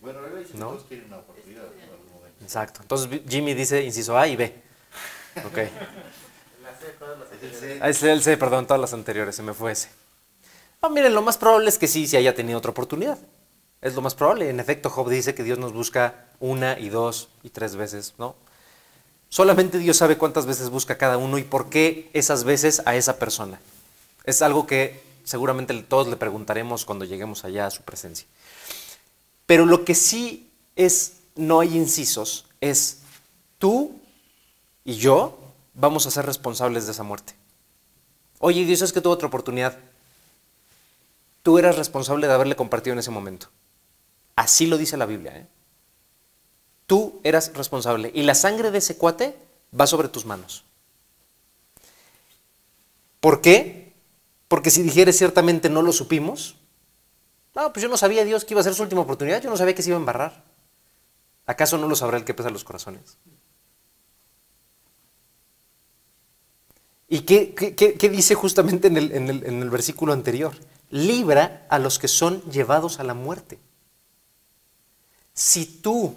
[0.00, 0.70] Bueno, la ¿No?
[0.70, 2.44] todos quieren una oportunidad en algún momento.
[2.44, 2.80] Exacto.
[2.82, 4.54] Entonces Jimmy dice inciso A y B.
[5.46, 5.58] Ok.
[7.42, 7.78] El C.
[7.80, 9.88] Ah, Es el C, perdón, todas las anteriores, se me fue ese.
[10.80, 13.18] Ah, miren, lo más probable es que sí, sí haya tenido otra oportunidad.
[13.80, 14.48] Es lo más probable.
[14.48, 18.36] En efecto, Job dice que Dios nos busca una y dos y tres veces, ¿no?
[19.28, 23.18] Solamente Dios sabe cuántas veces busca cada uno y por qué esas veces a esa
[23.18, 23.60] persona.
[24.24, 28.26] Es algo que seguramente todos le preguntaremos cuando lleguemos allá a su presencia.
[29.46, 33.00] Pero lo que sí es, no hay incisos, es
[33.58, 34.00] tú
[34.84, 35.38] y yo
[35.74, 37.34] vamos a ser responsables de esa muerte.
[38.38, 39.76] Oye, Dios es que tuvo otra oportunidad.
[41.48, 43.48] Tú eras responsable de haberle compartido en ese momento.
[44.36, 45.34] Así lo dice la Biblia.
[45.34, 45.46] ¿eh?
[46.86, 48.10] Tú eras responsable.
[48.12, 49.34] Y la sangre de ese cuate
[49.72, 50.62] va sobre tus manos.
[53.20, 53.94] ¿Por qué?
[54.48, 56.56] Porque si dijeres ciertamente no lo supimos,
[57.54, 59.56] no, pues yo no sabía Dios que iba a ser su última oportunidad, yo no
[59.56, 60.44] sabía que se iba a embarrar.
[61.46, 63.16] ¿Acaso no lo sabrá el que pesa los corazones?
[67.08, 68.98] ¿Y qué, qué- dice justamente en
[69.62, 70.52] el versículo anterior?
[70.90, 73.58] Libra a los que son llevados a la muerte.
[75.34, 76.16] Si tú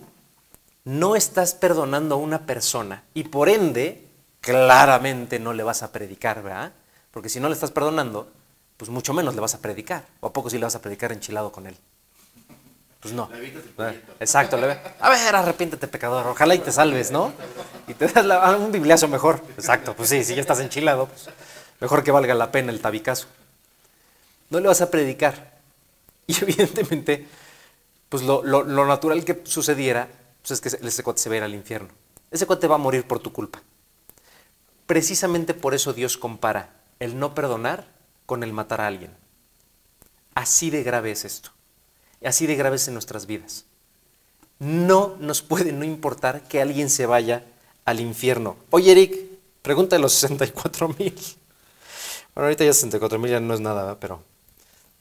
[0.85, 4.07] no estás perdonando a una persona y por ende
[4.39, 6.71] claramente no le vas a predicar, ¿verdad?
[7.11, 8.29] Porque si no le estás perdonando,
[8.77, 10.05] pues mucho menos le vas a predicar.
[10.21, 11.75] ¿O a poco si le vas a predicar enchilado con él?
[12.99, 13.27] Pues no.
[13.27, 14.13] Proyecto.
[14.19, 14.57] Exacto.
[14.57, 16.25] le- a ver, arrepiéntete pecador.
[16.27, 17.33] Ojalá y te salves, ¿no?
[17.87, 19.43] Y te das la- un bibliazo mejor.
[19.57, 19.95] Exacto.
[19.95, 21.27] Pues sí, si ya estás enchilado, pues
[21.79, 23.27] mejor que valga la pena el tabicazo.
[24.51, 25.57] No le vas a predicar.
[26.27, 27.25] Y evidentemente,
[28.09, 28.43] pues lo,
[28.85, 30.07] natural que sucediera
[30.41, 31.89] pues es que ese- cuate se va a ir al infierno.
[32.29, 33.61] Ese cuate va a morir por tu culpa.
[34.85, 37.87] Precisamente por eso Dios compara el no perdonar
[38.25, 39.11] con el matar a alguien.
[40.35, 41.51] Así de grave es esto.
[42.23, 43.65] Así de grave es en nuestras vidas.
[44.59, 47.45] No nos puede no importar que alguien se vaya
[47.85, 48.57] al infierno.
[48.69, 49.17] Oye, Eric,
[49.61, 51.15] pregunta de los 64 mil.
[52.35, 54.23] Bueno, ahorita ya 64 mil ya no es nada, pero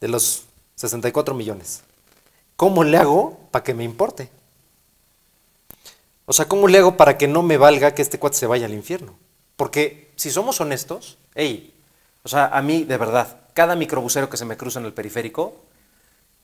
[0.00, 0.44] de los
[0.76, 1.82] 64 millones.
[2.56, 4.30] ¿Cómo le hago para que me importe?
[6.26, 8.66] O sea, ¿cómo le hago para que no me valga que este cuate se vaya
[8.66, 9.14] al infierno?
[9.56, 11.74] Porque si somos honestos, hey,
[12.22, 15.54] o sea, a mí de verdad, cada microbusero que se me cruza en el periférico,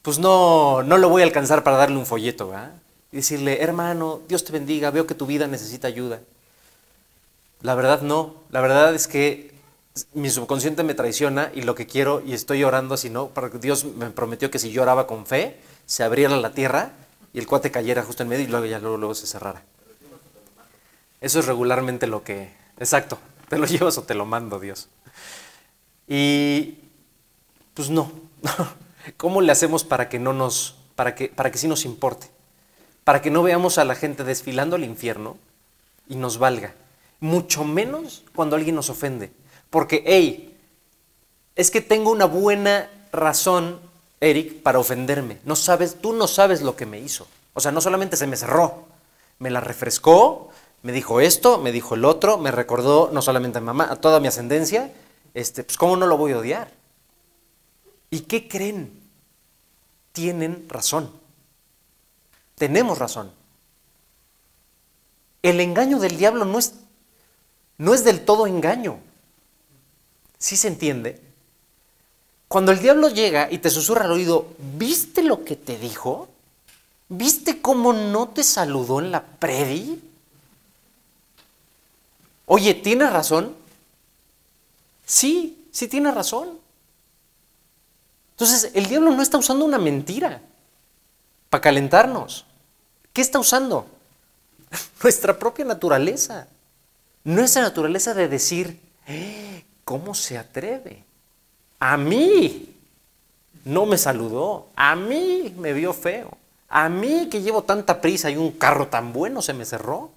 [0.02, 2.72] pues no, no lo voy a alcanzar para darle un folleto, ¿verdad?
[3.12, 6.20] Y decirle, hermano, Dios te bendiga, veo que tu vida necesita ayuda.
[7.62, 9.55] La verdad no, la verdad es que
[10.14, 13.30] mi subconsciente me traiciona y lo que quiero y estoy orando así, ¿no?
[13.60, 16.92] Dios me prometió que si yo oraba con fe, se abriera la tierra
[17.32, 19.62] y el cuate cayera justo en medio y luego ya luego, luego se cerrara.
[21.20, 22.52] Eso es regularmente lo que...
[22.78, 24.88] Exacto, te lo llevas o te lo mando, Dios.
[26.06, 26.78] Y
[27.74, 28.10] pues no.
[29.16, 32.28] ¿Cómo le hacemos para que no nos, para que, para que sí nos importe?
[33.04, 35.36] Para que no veamos a la gente desfilando al infierno
[36.08, 36.74] y nos valga.
[37.20, 39.30] Mucho menos cuando alguien nos ofende.
[39.70, 40.56] Porque, hey,
[41.54, 43.80] es que tengo una buena razón,
[44.20, 45.38] Eric, para ofenderme.
[45.44, 47.26] No sabes, tú no sabes lo que me hizo.
[47.54, 48.84] O sea, no solamente se me cerró,
[49.38, 50.50] me la refrescó,
[50.82, 54.20] me dijo esto, me dijo el otro, me recordó no solamente a mamá, a toda
[54.20, 54.92] mi ascendencia.
[55.34, 56.70] Este, pues, ¿cómo no lo voy a odiar?
[58.10, 59.02] ¿Y qué creen?
[60.12, 61.10] Tienen razón.
[62.54, 63.32] Tenemos razón.
[65.42, 66.74] El engaño del diablo no es,
[67.78, 68.98] no es del todo engaño.
[70.38, 71.20] ¿Sí se entiende?
[72.48, 76.28] Cuando el diablo llega y te susurra al oído, ¿viste lo que te dijo?
[77.08, 80.00] ¿Viste cómo no te saludó en la predi?
[82.46, 83.54] Oye, ¿tienes razón?
[85.04, 86.58] Sí, sí tiene razón.
[88.32, 90.40] Entonces, el diablo no está usando una mentira
[91.50, 92.44] para calentarnos.
[93.12, 93.86] ¿Qué está usando?
[95.02, 96.46] Nuestra propia naturaleza.
[97.24, 101.04] Nuestra naturaleza de decir, "Eh, ¿cómo se atreve?
[101.78, 102.74] A mí
[103.64, 106.36] no me saludó, a mí me vio feo,
[106.68, 110.10] a mí que llevo tanta prisa y un carro tan bueno se me cerró.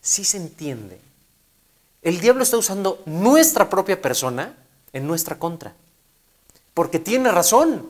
[0.00, 0.98] Sí se entiende.
[2.02, 4.54] El diablo está usando nuestra propia persona
[4.92, 5.74] en nuestra contra.
[6.72, 7.88] Porque tiene razón.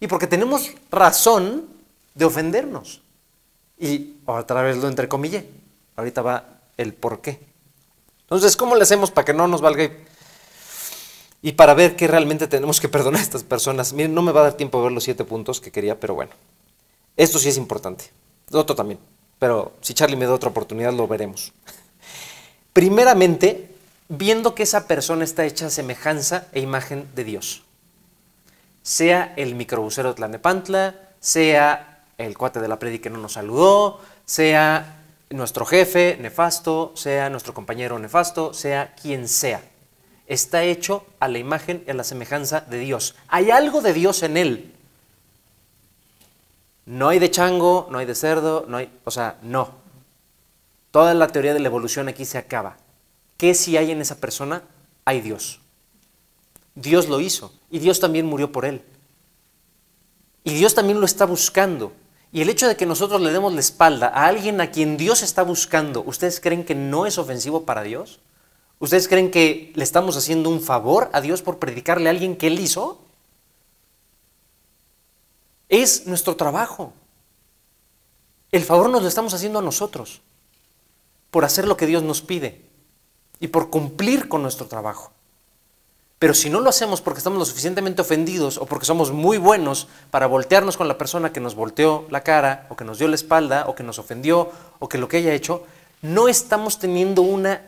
[0.00, 1.66] Y porque tenemos razón
[2.14, 3.00] de ofendernos.
[3.78, 5.48] Y otra vez lo entrecomillé.
[5.96, 6.44] Ahorita va
[6.76, 7.53] el por qué.
[8.24, 9.90] Entonces, ¿cómo le hacemos para que no nos valga?
[11.42, 13.92] y- para ver qué realmente tenemos que perdonar a estas personas.
[13.92, 16.14] Miren, no me va a dar tiempo a ver los siete puntos que quería, pero
[16.14, 16.32] bueno.
[17.18, 18.10] Esto sí es importante.
[18.50, 18.98] Otro también.
[19.38, 21.52] Pero si Charlie me da otra oportunidad, lo veremos.
[22.72, 23.74] Primeramente,
[24.08, 27.62] viendo que esa persona está hecha semejanza e imagen de Dios.
[28.82, 34.00] Sea el microbusero de Tlanepantla, sea el cuate de la predi que no nos saludó,
[34.24, 39.62] sea nuestro jefe nefasto, sea nuestro compañero nefasto, sea quien sea.
[40.26, 43.14] Está hecho a la imagen y a la semejanza de Dios.
[43.28, 44.74] Hay algo de Dios en él.
[46.86, 49.70] No hay de chango, no hay de cerdo, no hay, o sea, no.
[50.90, 52.76] Toda la teoría de la evolución aquí se acaba.
[53.36, 54.62] ¿Qué si hay en esa persona?
[55.04, 55.60] Hay Dios.
[56.74, 58.82] Dios lo hizo y Dios también murió por él.
[60.44, 61.92] Y Dios también lo está buscando.
[62.34, 65.22] Y el hecho de que nosotros le demos la espalda a alguien a quien Dios
[65.22, 68.18] está buscando, ¿ustedes creen que no es ofensivo para Dios?
[68.80, 72.48] ¿Ustedes creen que le estamos haciendo un favor a Dios por predicarle a alguien que
[72.48, 72.98] Él hizo?
[75.68, 76.92] Es nuestro trabajo.
[78.50, 80.20] El favor nos lo estamos haciendo a nosotros
[81.30, 82.62] por hacer lo que Dios nos pide
[83.38, 85.12] y por cumplir con nuestro trabajo.
[86.24, 89.88] Pero si no lo hacemos porque estamos lo suficientemente ofendidos o porque somos muy buenos
[90.10, 93.14] para voltearnos con la persona que nos volteó la cara o que nos dio la
[93.14, 95.66] espalda o que nos ofendió o que lo que haya hecho,
[96.00, 97.60] no estamos teniendo una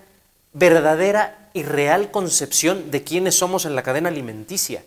[0.54, 4.82] verdadera y real concepción de quiénes somos en la cadena alimenticia.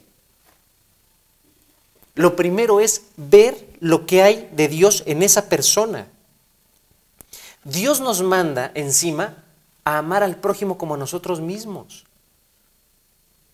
[2.15, 6.07] Lo primero es ver lo que hay de Dios en esa persona.
[7.63, 9.43] Dios nos manda encima
[9.85, 12.08] a amar al prójimo como a nosotros mismos.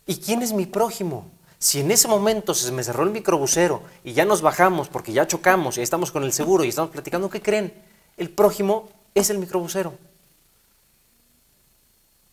[0.06, 1.30] ¿Y quién es mi prójimo?
[1.58, 5.26] Si en ese momento se me cerró el microbusero y ya nos bajamos porque ya
[5.28, 7.74] chocamos y estamos con el seguro y estamos platicando, ¿qué creen?
[8.18, 9.94] El prójimo es el microbusero.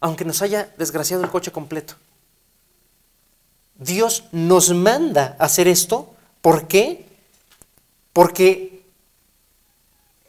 [0.01, 1.95] Aunque nos haya desgraciado el coche completo.
[3.77, 6.15] Dios nos manda hacer esto.
[6.41, 7.07] ¿Por qué?
[8.13, 8.85] Porque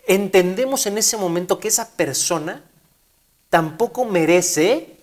[0.07, 2.63] entendemos en ese momento que esa persona
[3.49, 4.97] tampoco merece,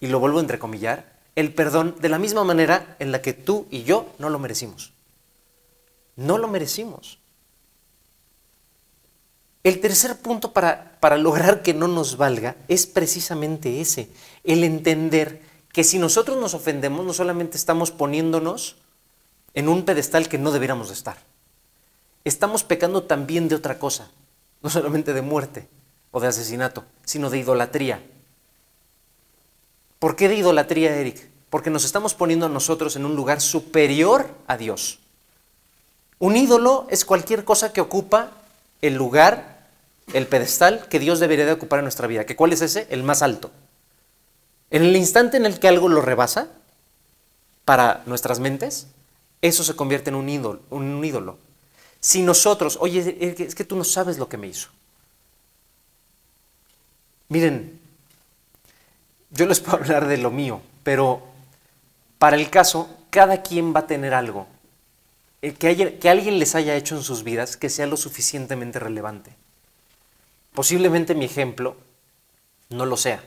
[0.00, 3.66] y lo vuelvo a entrecomillar, el perdón de la misma manera en la que tú
[3.70, 4.92] y yo no lo merecimos.
[6.16, 7.18] No lo merecimos.
[9.62, 14.08] El tercer punto para, para lograr que no nos valga es precisamente ese,
[14.44, 15.42] el entender
[15.72, 18.76] que si nosotros nos ofendemos no solamente estamos poniéndonos
[19.54, 21.18] en un pedestal que no deberíamos de estar,
[22.24, 24.10] estamos pecando también de otra cosa,
[24.62, 25.68] no solamente de muerte
[26.12, 28.00] o de asesinato, sino de idolatría.
[29.98, 31.28] ¿Por qué de idolatría, Eric?
[31.50, 34.98] Porque nos estamos poniendo a nosotros en un lugar superior a Dios.
[36.18, 38.32] Un ídolo es cualquier cosa que ocupa
[38.82, 39.66] el lugar,
[40.12, 42.24] el pedestal que Dios debería de ocupar en nuestra vida.
[42.24, 42.86] ¿Que ¿Cuál es ese?
[42.90, 43.50] El más alto.
[44.70, 46.48] En el instante en el que algo lo rebasa,
[47.64, 48.86] para nuestras mentes,
[49.42, 50.60] eso se convierte en un ídolo.
[50.70, 51.36] Un ídolo.
[52.00, 54.68] Si nosotros, oye, es que tú no sabes lo que me hizo.
[57.28, 57.75] Miren,
[59.30, 61.22] yo les puedo hablar de lo mío, pero
[62.18, 64.46] para el caso, cada quien va a tener algo
[65.42, 69.32] eh, que, que alguien les haya hecho en sus vidas que sea lo suficientemente relevante.
[70.54, 71.76] Posiblemente mi ejemplo
[72.70, 73.22] no lo sea.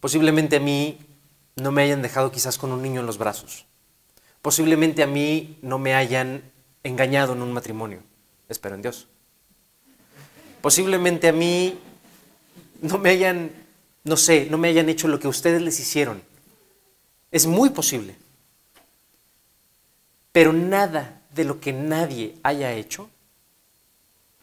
[0.00, 0.98] Posiblemente a mí
[1.56, 3.66] no me hayan dejado quizás con un niño en los brazos.
[4.42, 6.42] Posiblemente a mí no me hayan
[6.82, 8.02] engañado en un matrimonio.
[8.48, 9.06] Espero en Dios.
[10.60, 11.78] Posiblemente a mí
[12.80, 13.50] no me hayan,
[14.04, 16.22] no sé, no me hayan hecho lo que ustedes les hicieron.
[17.30, 18.16] Es muy posible.
[20.32, 23.10] Pero nada de lo que nadie haya hecho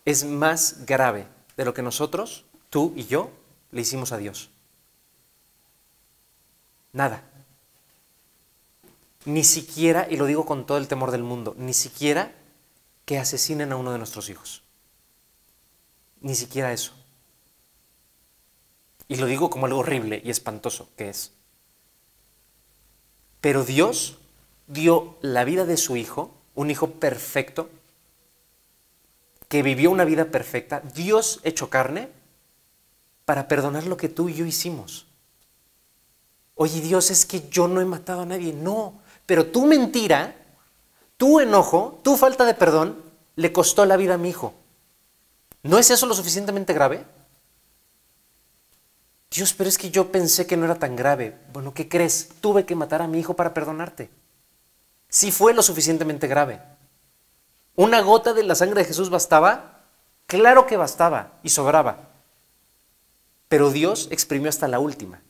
[0.05, 3.32] es más grave de lo que nosotros, tú y yo,
[3.72, 4.49] le hicimos a Dios.
[6.93, 7.24] Nada.
[9.26, 12.32] Ni siquiera, y lo digo con todo el temor del mundo, ni siquiera
[13.05, 14.64] que asesinen a uno de nuestros hijos.
[16.22, 16.93] Ni siquiera eso.
[19.08, 21.32] Y lo digo como algo horrible y espantoso que es.
[23.41, 24.18] Pero Dios
[24.68, 27.70] dio la vida de su hijo, un hijo perfecto,
[29.47, 32.10] que vivió una vida perfecta, Dios hecho carne,
[33.26, 35.05] para perdonar lo que tú y yo hicimos.
[36.55, 38.51] Oye Dios, es que yo no he matado a nadie.
[38.51, 40.36] No, pero tu mentira,
[41.18, 43.01] tu enojo, tu falta de perdón,
[43.36, 44.53] le costó la vida a mi hijo.
[45.64, 47.05] ¿No es eso lo suficientemente grave?
[49.38, 51.38] Dios, pero es que yo pensé que no era tan grave.
[51.53, 52.29] Bueno, ¿qué crees?
[52.41, 54.09] Tuve que matar a mi hijo para perdonarte.
[55.09, 56.59] Sí fue lo suficientemente grave.
[57.75, 59.83] ¿Una gota de la sangre de Jesús bastaba?
[60.25, 61.99] Claro que bastaba y sobraba.
[63.47, 65.21] Pero Dios exprimió hasta la última.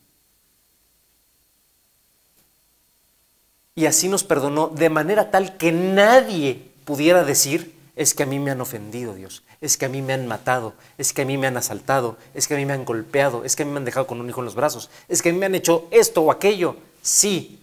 [3.74, 8.38] Y así nos perdonó de manera tal que nadie pudiera decir, es que a mí
[8.38, 11.36] me han ofendido, Dios, es que a mí me han matado, es que a mí
[11.36, 13.78] me han asaltado, es que a mí me han golpeado, es que a mí me
[13.78, 15.88] han dejado con un hijo en los brazos, es que a mí me han hecho
[15.90, 16.76] esto o aquello.
[17.02, 17.60] Sí,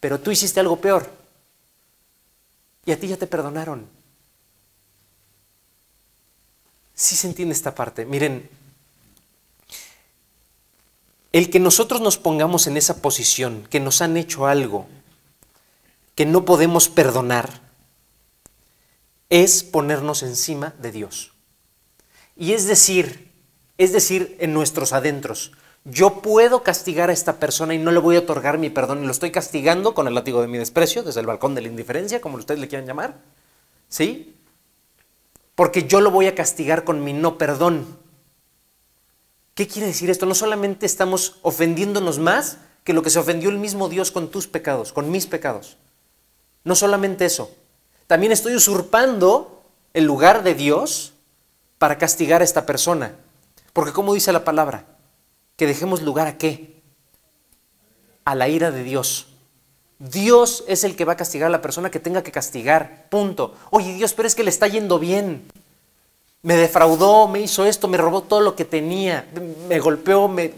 [0.00, 1.08] pero tú hiciste algo peor.
[2.84, 3.86] Y a ti ya te perdonaron.
[6.92, 8.04] Sí se entiende esta parte.
[8.04, 8.50] Miren,
[11.30, 14.88] el que nosotros nos pongamos en esa posición, que nos han hecho algo
[16.16, 17.60] que no podemos perdonar,
[19.30, 21.32] es ponernos encima de Dios.
[22.36, 23.32] Y es decir,
[23.78, 25.52] es decir, en nuestros adentros,
[25.84, 29.06] yo puedo castigar a esta persona y no le voy a otorgar mi perdón y
[29.06, 32.20] lo estoy castigando con el látigo de mi desprecio, desde el balcón de la indiferencia,
[32.20, 33.16] como ustedes le quieran llamar.
[33.88, 34.34] ¿Sí?
[35.54, 37.98] Porque yo lo voy a castigar con mi no perdón.
[39.54, 40.26] ¿Qué quiere decir esto?
[40.26, 44.46] No solamente estamos ofendiéndonos más que lo que se ofendió el mismo Dios con tus
[44.46, 45.76] pecados, con mis pecados.
[46.64, 47.54] No solamente eso,
[48.06, 49.62] también estoy usurpando
[49.94, 51.12] el lugar de Dios
[51.78, 53.14] para castigar a esta persona.
[53.72, 54.84] Porque como dice la palabra,
[55.56, 56.80] que dejemos lugar a qué?
[58.24, 59.26] A la ira de Dios.
[59.98, 63.06] Dios es el que va a castigar a la persona que tenga que castigar.
[63.08, 63.54] Punto.
[63.70, 65.48] Oye Dios, pero es que le está yendo bien.
[66.42, 69.28] Me defraudó, me hizo esto, me robó todo lo que tenía,
[69.68, 70.52] me golpeó, me,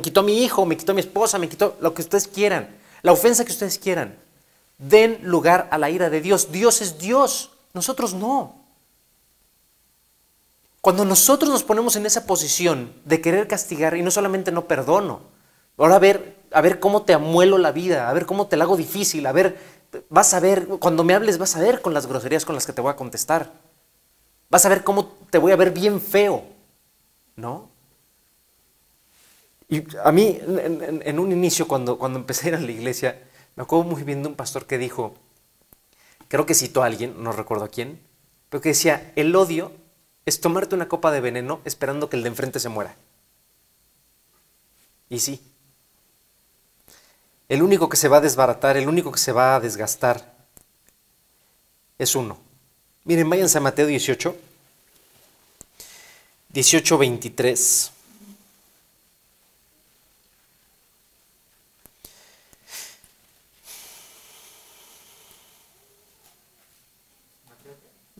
[0.00, 2.68] quitó a mi hijo, me quitó a mi esposa, me quitó lo que ustedes quieran,
[3.02, 4.16] la ofensa que ustedes quieran.
[4.82, 6.50] Den lugar a la ira de Dios.
[6.50, 8.56] Dios es Dios, nosotros no.
[10.80, 15.20] Cuando nosotros nos ponemos en esa posición de querer castigar, y no solamente no perdono,
[15.78, 18.64] ahora a ver, a ver cómo te amuelo la vida, a ver cómo te la
[18.64, 19.56] hago difícil, a ver,
[20.08, 22.72] vas a ver, cuando me hables vas a ver con las groserías con las que
[22.72, 23.52] te voy a contestar.
[24.50, 26.42] Vas a ver cómo te voy a ver bien feo,
[27.36, 27.70] ¿no?
[29.68, 33.22] Y a mí, en, un inicio, cuando, cuando empecé a ir a la iglesia,
[33.56, 35.14] me acuerdo muy bien de un pastor que dijo,
[36.28, 38.00] creo que citó a alguien, no recuerdo a quién,
[38.48, 39.72] pero que decía, el odio
[40.24, 42.94] es tomarte una copa de veneno esperando que el de enfrente se muera.
[45.10, 45.40] Y sí.
[47.48, 50.32] El único que se va a desbaratar, el único que se va a desgastar
[51.98, 52.38] es uno.
[53.04, 54.34] Miren, váyanse a Mateo 18,
[56.50, 57.92] 18, 23.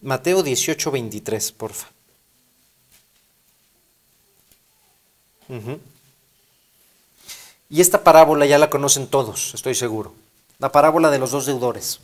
[0.02, 1.88] Mateo 18, 23, porfa.
[7.70, 10.12] Y esta parábola ya la conocen todos, estoy seguro.
[10.58, 12.00] La parábola de los dos deudores.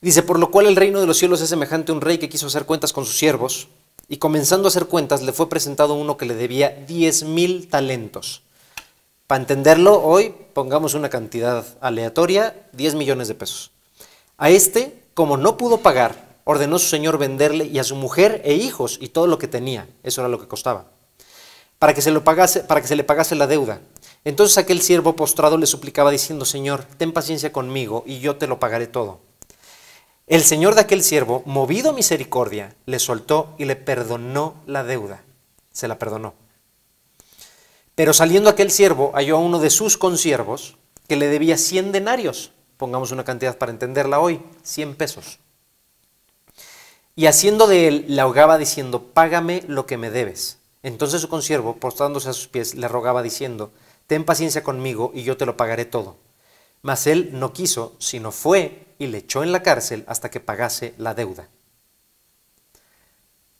[0.00, 2.28] Dice, por lo cual el reino de los cielos es semejante a un rey que
[2.28, 3.68] quiso hacer cuentas con sus siervos,
[4.08, 8.42] y comenzando a hacer cuentas le fue presentado uno que le debía diez mil talentos.
[9.26, 13.70] Para entenderlo, hoy pongamos una cantidad aleatoria, 10 millones de pesos.
[14.38, 18.54] A este como no pudo pagar, ordenó su señor venderle y a su mujer e
[18.54, 20.86] hijos y todo lo que tenía, eso era lo que costaba,
[21.78, 23.80] para que se, lo pagase, para que se le pagase la deuda.
[24.24, 28.58] Entonces aquel siervo postrado le suplicaba diciendo, Señor, ten paciencia conmigo y yo te lo
[28.58, 29.20] pagaré todo.
[30.26, 35.24] El señor de aquel siervo, movido a misericordia, le soltó y le perdonó la deuda.
[35.72, 36.34] Se la perdonó.
[37.96, 40.76] Pero saliendo aquel siervo, halló a uno de sus consiervos
[41.08, 42.52] que le debía 100 denarios.
[42.80, 45.38] Pongamos una cantidad para entenderla hoy, 100 pesos.
[47.14, 50.56] Y haciendo de él, le ahogaba diciendo, págame lo que me debes.
[50.82, 53.70] Entonces su consiervo, postrándose a sus pies, le rogaba diciendo,
[54.06, 56.16] ten paciencia conmigo y yo te lo pagaré todo.
[56.80, 60.94] Mas él no quiso, sino fue y le echó en la cárcel hasta que pagase
[60.96, 61.50] la deuda.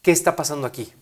[0.00, 0.94] ¿Qué está pasando aquí?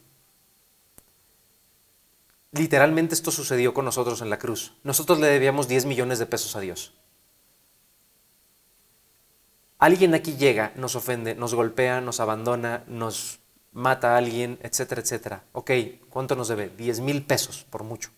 [2.51, 4.73] Literalmente esto sucedió con nosotros en la cruz.
[4.83, 6.95] Nosotros le debíamos 10 millones de pesos a Dios.
[9.79, 13.39] Alguien aquí llega, nos ofende, nos golpea, nos abandona, nos
[13.73, 15.43] mata a alguien, etcétera, etcétera.
[15.53, 15.71] Ok,
[16.11, 16.69] ¿cuánto nos debe?
[16.69, 18.11] 10 mil pesos, por mucho.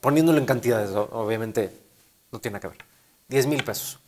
[0.00, 1.72] Poniéndolo en cantidades, obviamente
[2.30, 2.78] no tiene que ver.
[3.28, 3.98] 10 mil pesos.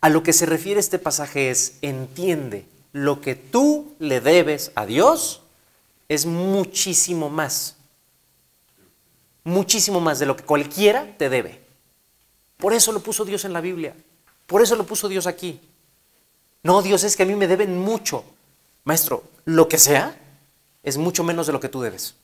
[0.00, 4.84] A lo que se refiere este pasaje es, entiende, lo que tú le debes a
[4.84, 5.42] Dios
[6.08, 7.76] es muchísimo más.
[9.44, 11.60] Muchísimo más de lo que cualquiera te debe.
[12.56, 13.94] Por eso lo puso Dios en la Biblia.
[14.46, 15.60] Por eso lo puso Dios aquí.
[16.62, 18.24] No, Dios es que a mí me deben mucho.
[18.84, 20.16] Maestro, lo que sea
[20.82, 22.14] es mucho menos de lo que tú debes.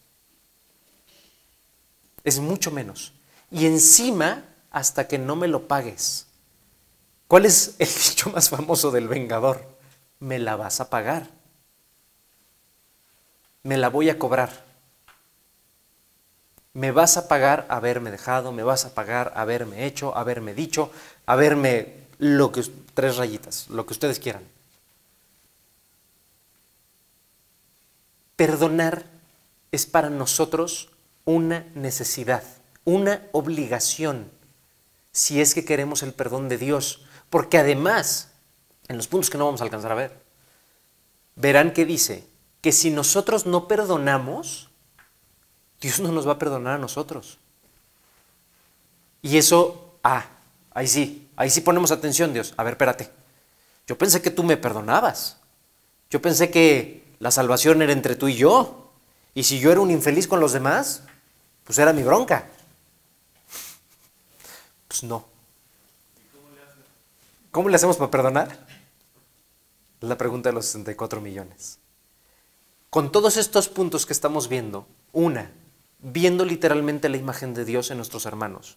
[2.25, 3.12] Es mucho menos.
[3.51, 6.27] Y encima, hasta que no me lo pagues.
[7.27, 9.66] ¿Cuál es el dicho más famoso del vengador?
[10.20, 11.29] Me la vas a pagar.
[13.62, 14.64] Me la voy a cobrar.
[16.75, 20.91] Me vas a pagar haberme dejado, me vas a pagar haberme hecho, haberme dicho,
[21.27, 22.62] haberme lo que
[22.95, 24.45] tres rayitas, lo que ustedes quieran.
[28.37, 29.05] Perdonar
[29.73, 30.91] es para nosotros
[31.25, 32.45] una necesidad,
[32.85, 34.31] una obligación,
[35.11, 38.29] si es que queremos el perdón de Dios, porque además,
[38.87, 40.16] en los puntos que no vamos a alcanzar a ver,
[41.35, 42.25] verán que dice
[42.61, 44.68] que si nosotros no perdonamos,
[45.81, 47.39] Dios no nos va a perdonar a nosotros.
[49.23, 50.25] Y eso, ah,
[50.73, 52.55] ahí sí, Ahí sí ponemos atención, Dios.
[52.57, 53.11] A ver, espérate.
[53.87, 55.39] Yo pensé que tú me perdonabas.
[56.11, 58.91] Yo pensé que la salvación era entre tú y yo.
[59.35, 61.03] Y si yo era un infeliz con los demás,
[61.64, 62.49] pues era mi bronca.
[64.89, 65.24] Pues no.
[67.51, 68.66] ¿Cómo le hacemos para perdonar?
[70.01, 71.78] La pregunta de los 64 millones.
[72.91, 75.51] Con todos estos puntos que estamos viendo, una,
[76.01, 78.76] viendo literalmente la imagen de Dios en nuestros hermanos.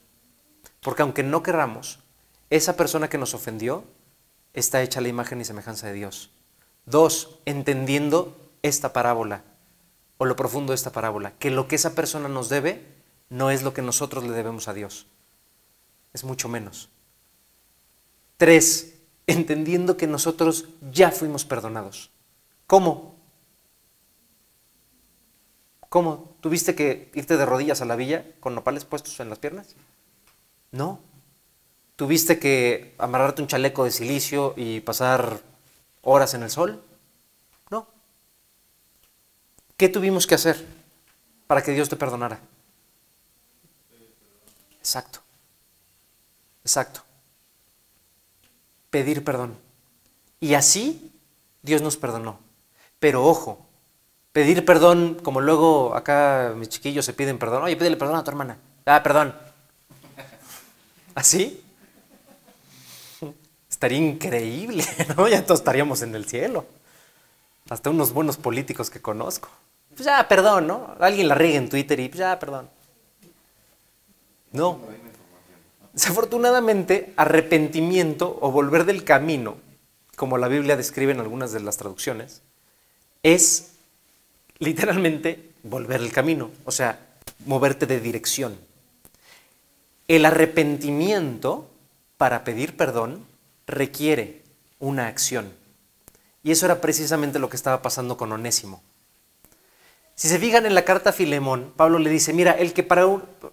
[0.82, 1.99] Porque aunque no querramos,
[2.56, 3.84] esa persona que nos ofendió
[4.53, 6.30] está hecha la imagen y semejanza de Dios.
[6.86, 9.43] Dos, entendiendo esta parábola
[10.18, 12.82] o lo profundo de esta parábola, que lo que esa persona nos debe
[13.30, 15.08] no es lo que nosotros le debemos a Dios,
[16.14, 16.89] es mucho menos.
[18.38, 18.93] Tres,
[19.28, 22.10] entendiendo que nosotros ya fuimos perdonados.
[22.68, 23.16] ¿Cómo?
[25.89, 26.36] ¿Cómo?
[26.41, 29.76] ¿Tuviste que irte de rodillas a la villa con nopales puestos en las piernas?
[30.72, 30.99] No.
[31.96, 35.39] ¿Tuviste que amarrarte un chaleco de silicio y pasar
[36.02, 36.84] horas en el sol?
[37.70, 37.88] No.
[39.78, 40.66] ¿Qué tuvimos que hacer
[41.48, 42.39] para que Dios te perdonara?
[44.80, 45.20] Exacto.
[46.64, 47.02] Exacto.
[48.89, 49.58] Pedir perdón.
[50.41, 51.12] Y así
[51.62, 52.39] Dios nos perdonó.
[53.00, 53.66] Pero ojo,
[54.34, 57.64] pedir perdón, como luego acá mis chiquillos se piden perdón.
[57.64, 58.58] Oye, pídele perdón a tu hermana.
[58.86, 59.34] Ah, perdón.
[61.16, 61.64] ¿Así?
[63.76, 64.86] Estaría increíble,
[65.17, 65.28] ¿no?
[65.28, 66.65] Ya todos estaríamos en el cielo.
[67.69, 69.49] Hasta unos buenos políticos que conozco.
[69.89, 70.95] Pues ya, perdón, ¿no?
[70.97, 72.69] Alguien la riega en Twitter y pues ya, perdón.
[74.53, 74.80] No.
[75.91, 79.57] Desafortunadamente, arrepentimiento o volver del camino,
[80.15, 82.41] como la Biblia describe en algunas de las traducciones,
[83.23, 83.71] es
[84.59, 86.97] literalmente volver el camino, o sea,
[87.45, 88.57] moverte de dirección.
[90.07, 91.69] El arrepentimiento
[92.15, 93.34] para pedir perdón
[93.68, 94.43] requiere
[94.80, 95.51] una acción.
[96.43, 98.84] Y eso era precisamente lo que estaba pasando con Onésimo.
[100.13, 103.05] Si se fijan en la carta a Filemón, Pablo le dice, mira, el que para,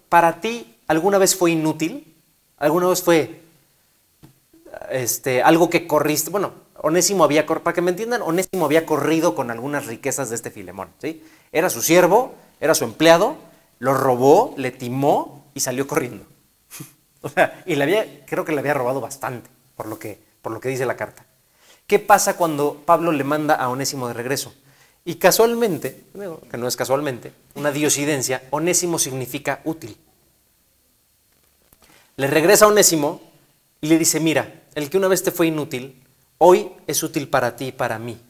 [0.08, 2.14] para ti alguna vez fue inútil,
[2.58, 3.40] alguna vez fue
[4.90, 9.50] este, algo que corriste, bueno, Onésimo había, para que me entiendan, Onésimo había corrido con
[9.50, 11.24] algunas riquezas de este Filemón, ¿sí?
[11.50, 13.36] Era su siervo, era su empleado,
[13.78, 16.24] lo robó, le timó y salió corriendo.
[17.22, 19.48] o sea, y le había, creo que le había robado bastante
[19.82, 21.26] por lo que, por lo que dice la carta.
[21.88, 24.54] ¿Qué pasa cuando Pablo le manda a Onésimo de regreso?
[25.04, 26.04] Y casualmente,
[26.48, 29.96] que no es casualmente, una diosidencia, Onésimo significa útil.
[32.14, 33.20] Le regresa a Onésimo
[33.80, 36.00] y le dice, mira, el que una vez te fue inútil,
[36.38, 38.20] hoy es útil para ti y para mí.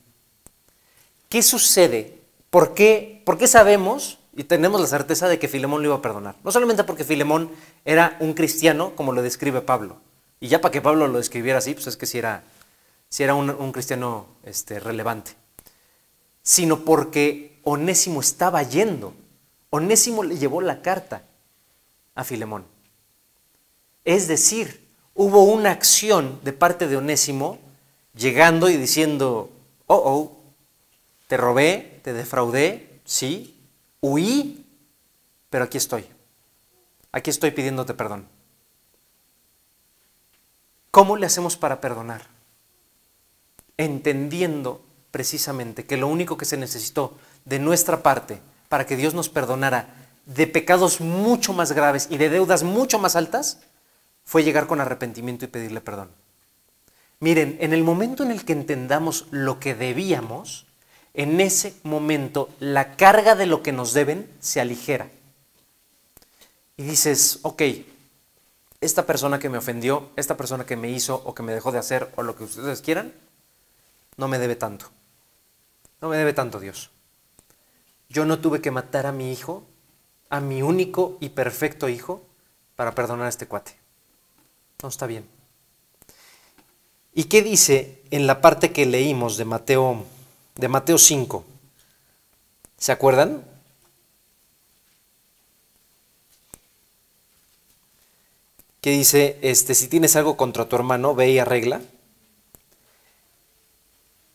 [1.29, 2.19] ¿Qué sucede?
[2.49, 6.03] ¿Por qué, ¿Por qué sabemos y tenemos la certeza de que Filemón lo iba a
[6.03, 6.37] perdonar.
[6.43, 7.51] No solamente porque Filemón
[7.85, 9.99] era un cristiano, como lo describe Pablo.
[10.43, 12.43] Y ya para que Pablo lo describiera así, pues es que si era,
[13.17, 15.37] era un, un cristiano este, relevante.
[16.43, 19.15] Sino porque Onésimo estaba yendo.
[19.71, 21.23] Onésimo le llevó la carta
[22.17, 22.65] a Filemón.
[24.05, 24.85] Es decir,
[25.15, 27.61] hubo una acción de parte de Onésimo
[28.13, 29.49] llegando y diciendo,
[29.87, 30.37] oh, oh,
[31.29, 33.55] te robé, te defraudé, sí,
[34.01, 34.67] huí,
[35.51, 36.05] pero aquí estoy.
[37.13, 38.27] Aquí estoy pidiéndote perdón.
[40.93, 42.27] ¿Cómo le hacemos para perdonar?
[43.79, 47.17] Entendiendo precisamente que lo único que se necesitó
[47.47, 49.89] de nuestra parte para que Dios nos perdonara
[50.27, 53.61] de pecados mucho más graves y de deudas mucho más altas
[54.27, 56.11] fue llegar con arrepentimiento y pedirle perdón.
[57.21, 60.67] Miren, en el momento en el que entendamos lo que debíamos,
[61.15, 65.09] en ese momento la carga de lo que nos deben se aligera.
[66.77, 67.63] Y dices, ok,
[68.83, 71.79] esta persona que me ofendió, esta persona que me hizo o que me dejó de
[71.79, 73.15] hacer o lo que ustedes quieran,
[74.19, 74.91] no me debe tanto.
[76.03, 76.91] No me debe tanto Dios.
[78.11, 79.65] Yo no tuve que matar a mi hijo,
[80.29, 82.23] a mi único y perfecto hijo,
[82.77, 83.75] para perdonar a este cuate.
[84.83, 85.27] No está bien.
[87.15, 90.05] ¿Y qué dice en la parte que leímos de Mateo
[90.55, 91.45] de Mateo 5.
[92.77, 93.45] ¿Se acuerdan?
[98.83, 101.81] Que dice, este, si tienes algo contra tu hermano, ve y arregla.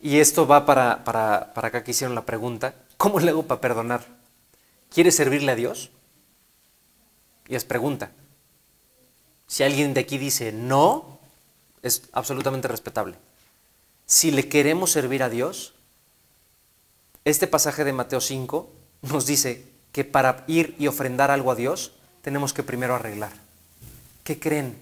[0.01, 3.61] Y esto va para, para, para acá que hicieron la pregunta, ¿cómo le hago para
[3.61, 4.05] perdonar?
[4.89, 5.91] ¿Quieres servirle a Dios?
[7.47, 8.11] Y es pregunta.
[9.47, 11.19] Si alguien de aquí dice no,
[11.81, 13.15] es absolutamente respetable.
[14.05, 15.73] Si le queremos servir a Dios,
[17.25, 18.69] este pasaje de Mateo 5
[19.01, 23.46] nos dice que para ir y ofrendar algo a Dios tenemos que primero arreglar.
[24.27, 24.77] ¿Qué creen?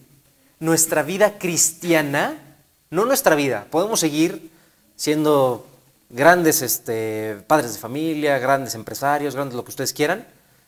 [0.59, 2.57] Nuestra vida cristiana,
[2.89, 4.49] no nuestra vida, podemos seguir
[4.95, 5.67] siendo
[6.09, 10.25] grandes este, padres de familia, grandes empresarios, grandes lo que ustedes quieran,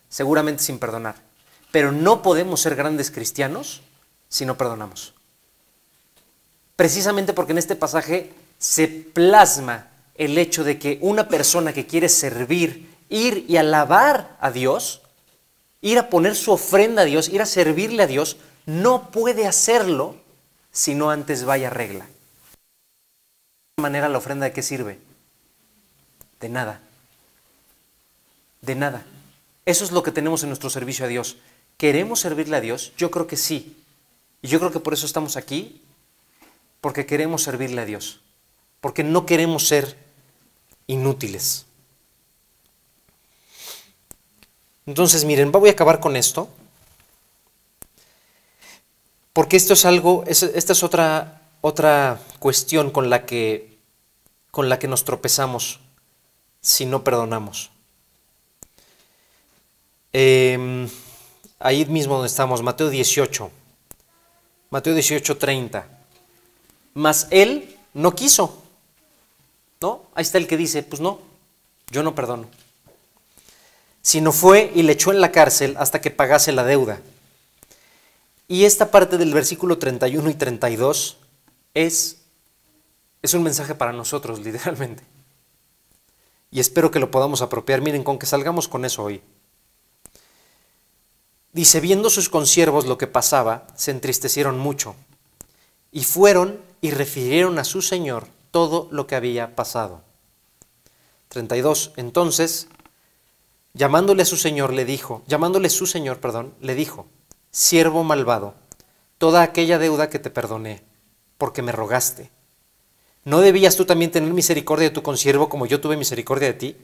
[0.10, 1.16] seguramente sin perdonar.
[1.72, 3.82] Pero no podemos ser grandes cristianos
[4.30, 5.16] si no perdonamos.
[6.76, 12.10] Precisamente porque en este pasaje se plasma el hecho de que una persona que quiere
[12.10, 15.02] servir, ir y alabar a Dios,
[15.82, 20.16] ir a poner su ofrenda a Dios, ir a servirle a Dios, no puede hacerlo
[20.72, 22.06] si no antes vaya regla.
[23.78, 25.00] De manera la ofrenda de qué sirve?
[26.40, 26.82] De nada.
[28.62, 29.06] De nada.
[29.66, 31.38] Eso es lo que tenemos en nuestro servicio a Dios.
[31.78, 32.92] ¿Queremos servirle a Dios?
[32.98, 33.78] Yo creo que sí.
[34.42, 35.82] Y yo creo que por eso estamos aquí,
[36.82, 38.20] porque queremos servirle a Dios,
[38.82, 39.98] porque no queremos ser
[40.88, 41.66] inútiles.
[44.86, 46.50] Entonces, miren, voy a acabar con esto.
[49.38, 53.78] Porque esto es algo, esta es otra, otra cuestión con la, que,
[54.50, 55.80] con la que nos tropezamos
[56.60, 57.70] si no perdonamos.
[60.12, 60.90] Em,
[61.60, 63.52] ahí mismo donde estamos, Mateo 18.
[64.72, 65.88] Mateo 18, 30.
[66.96, 68.64] Mas él no quiso.
[69.80, 70.02] ¿No?
[70.16, 71.20] Ahí está el que dice, pues no,
[71.92, 72.48] yo no perdono.
[74.02, 77.00] Sino fue y le echó en la cárcel hasta que pagase la deuda.
[78.48, 81.18] Y esta parte del versículo 31 y 32
[81.74, 82.22] es,
[83.22, 85.04] es un mensaje para nosotros, literalmente.
[86.50, 87.82] Y espero que lo podamos apropiar.
[87.82, 89.22] Miren, con que salgamos con eso hoy.
[91.52, 94.96] Dice, viendo sus consiervos lo que pasaba, se entristecieron mucho
[95.92, 100.04] y fueron y refirieron a su señor todo lo que había pasado.
[101.30, 101.94] 32.
[101.98, 102.68] Entonces,
[103.74, 107.08] llamándole a su señor, le dijo, llamándole su señor, perdón, le dijo,
[107.52, 108.54] siervo malvado,
[109.18, 110.82] toda aquella deuda que te perdoné,
[111.38, 112.30] porque me rogaste.
[113.26, 116.78] ¿No debías tú también tener misericordia de tu consiervo como yo tuve misericordia de ti?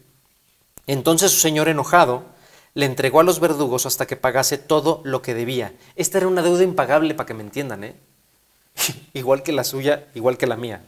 [0.88, 2.24] Entonces su señor enojado
[2.74, 5.74] le entregó a los verdugos hasta que pagase todo lo que debía.
[5.96, 7.96] Esta era una deuda impagable para que me entiendan, ¿eh?
[9.14, 10.84] igual que la suya, igual que la mía.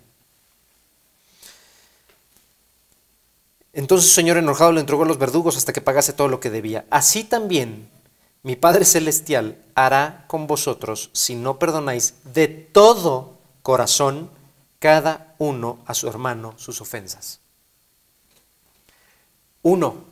[3.73, 6.49] Entonces el Señor enojado le entregó a los verdugos hasta que pagase todo lo que
[6.49, 6.86] debía.
[6.89, 7.89] Así también
[8.45, 14.29] mi Padre Celestial hará con vosotros si no perdonáis de todo corazón
[14.77, 17.39] cada uno a su hermano sus ofensas.
[19.63, 20.05] Uno,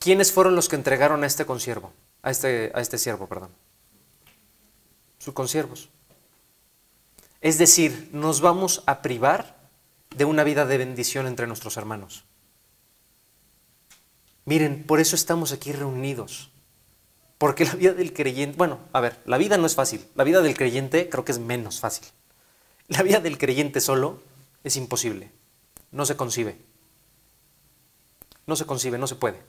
[0.00, 1.92] ¿quiénes fueron los que entregaron a este consiervo?
[2.24, 3.50] A este, a este siervo, perdón.
[5.20, 5.88] Sus consiervos.
[7.40, 9.54] Es decir, nos vamos a privar
[10.10, 12.24] de una vida de bendición entre nuestros hermanos.
[14.46, 16.51] Miren, por eso estamos aquí reunidos.
[17.42, 20.06] Porque la vida del creyente, bueno, a ver, la vida no es fácil.
[20.14, 22.06] La vida del creyente creo que es menos fácil.
[22.86, 24.22] La vida del creyente solo
[24.62, 25.28] es imposible.
[25.90, 26.56] No se concibe.
[28.46, 29.40] No se concibe, no se puede.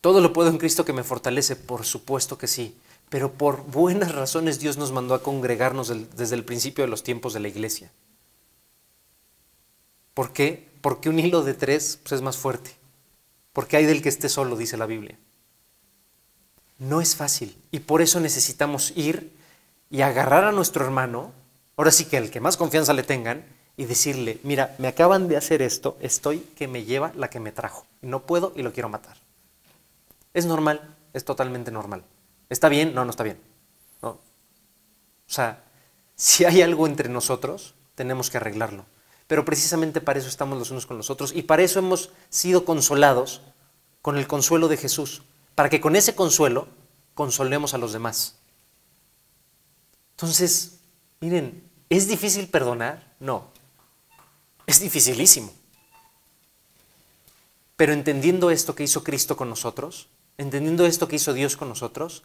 [0.00, 2.78] Todo lo puedo en Cristo que me fortalece, por supuesto que sí.
[3.08, 7.34] Pero por buenas razones Dios nos mandó a congregarnos desde el principio de los tiempos
[7.34, 7.90] de la iglesia.
[10.14, 10.68] ¿Por qué?
[10.82, 12.76] Porque un hilo de tres pues, es más fuerte.
[13.52, 15.18] Porque hay del que esté solo, dice la Biblia.
[16.78, 17.56] No es fácil.
[17.70, 19.36] Y por eso necesitamos ir
[19.90, 21.32] y agarrar a nuestro hermano,
[21.76, 23.44] ahora sí que el que más confianza le tengan,
[23.76, 27.52] y decirle, mira, me acaban de hacer esto, estoy que me lleva la que me
[27.52, 27.86] trajo.
[28.02, 29.16] No puedo y lo quiero matar.
[30.34, 32.02] Es normal, es totalmente normal.
[32.50, 32.92] ¿Está bien?
[32.92, 33.38] No, no está bien.
[34.02, 34.10] No.
[34.10, 34.20] O
[35.26, 35.62] sea,
[36.16, 38.84] si hay algo entre nosotros, tenemos que arreglarlo.
[39.28, 42.64] Pero precisamente para eso estamos los unos con los otros y para eso hemos sido
[42.64, 43.42] consolados
[44.02, 45.22] con el consuelo de Jesús,
[45.58, 46.68] para que con ese consuelo
[47.14, 48.36] consolemos a los demás.
[50.12, 50.78] Entonces,
[51.18, 53.12] miren, ¿es difícil perdonar?
[53.18, 53.48] No,
[54.66, 55.52] es dificilísimo.
[57.74, 60.06] Pero entendiendo esto que hizo Cristo con nosotros,
[60.36, 62.22] entendiendo esto que hizo Dios con nosotros,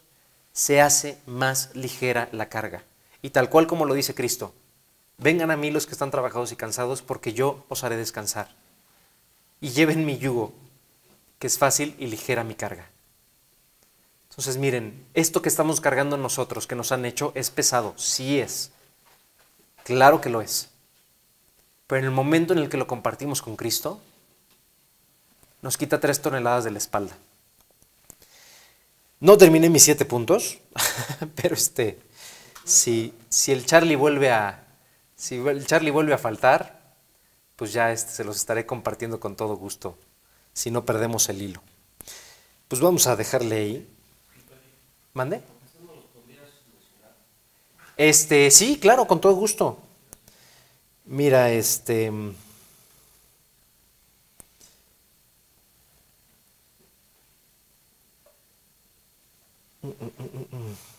[0.52, 2.84] se hace más ligera la carga.
[3.20, 4.54] Y tal cual como lo dice Cristo,
[5.18, 8.54] vengan a mí los que están trabajados y cansados, porque yo os haré descansar.
[9.60, 10.54] Y lleven mi yugo,
[11.40, 12.93] que es fácil y ligera mi carga.
[14.34, 18.72] Entonces miren, esto que estamos cargando nosotros, que nos han hecho, es pesado, sí es.
[19.84, 20.70] Claro que lo es.
[21.86, 24.00] Pero en el momento en el que lo compartimos con Cristo,
[25.62, 27.16] nos quita tres toneladas de la espalda.
[29.20, 30.58] No terminé mis siete puntos,
[31.36, 32.00] pero este,
[32.64, 34.66] si, si el Charlie vuelve a,
[35.14, 36.96] si el Charlie vuelve a faltar,
[37.54, 39.96] pues ya este, se los estaré compartiendo con todo gusto,
[40.52, 41.62] si no perdemos el hilo.
[42.66, 43.93] Pues vamos a dejarle ahí.
[45.14, 45.40] ¿Mande?
[47.96, 49.78] Este, sí, claro, con todo gusto.
[51.04, 52.10] Mira, este...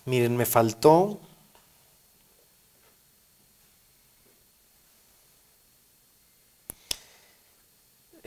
[0.05, 1.20] Miren, me faltó.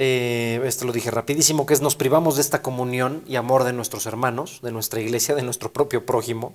[0.00, 3.74] Eh, esto lo dije rapidísimo, que es nos privamos de esta comunión y amor de
[3.74, 6.54] nuestros hermanos, de nuestra iglesia, de nuestro propio prójimo.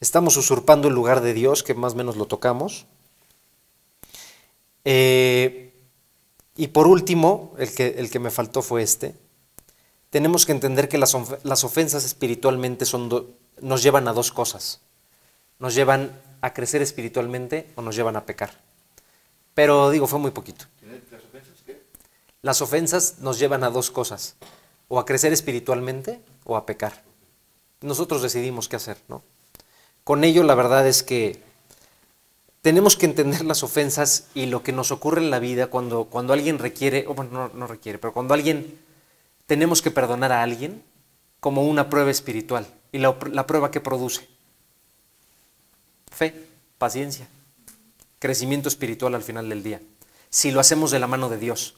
[0.00, 2.84] Estamos usurpando el lugar de Dios, que más o menos lo tocamos.
[4.84, 5.72] Eh,
[6.56, 9.14] y por último, el que, el que me faltó fue este
[10.12, 11.14] tenemos que entender que las,
[11.64, 14.82] ofensas espiritualmente son nos llevan a dos cosas.
[15.58, 18.50] Nos llevan a crecer espiritualmente o nos llevan a pecar.
[19.54, 20.66] Pero digo, fue muy poquito.
[22.42, 24.34] ¿Las ofensas nos llevan a dos cosas.
[24.88, 27.02] O a crecer espiritualmente o a pecar.
[27.80, 29.22] Nosotros decidimos qué hacer, ¿no?
[30.04, 31.40] Con ello la verdad es que
[32.60, 36.32] tenemos que entender las ofensas y lo que nos ocurre en la vida cuando, cuando
[36.32, 38.78] alguien requiere, o bueno, no, no requiere, pero cuando alguien
[39.46, 40.82] tenemos que perdonar a alguien
[41.40, 42.66] como una prueba espiritual.
[42.92, 44.28] ¿Y la, prueba que produce?
[46.10, 46.34] Fe,
[46.78, 47.26] paciencia,
[48.18, 49.80] crecimiento espiritual al final del día.
[50.30, 51.74] Si lo hacemos de la mano de Dios.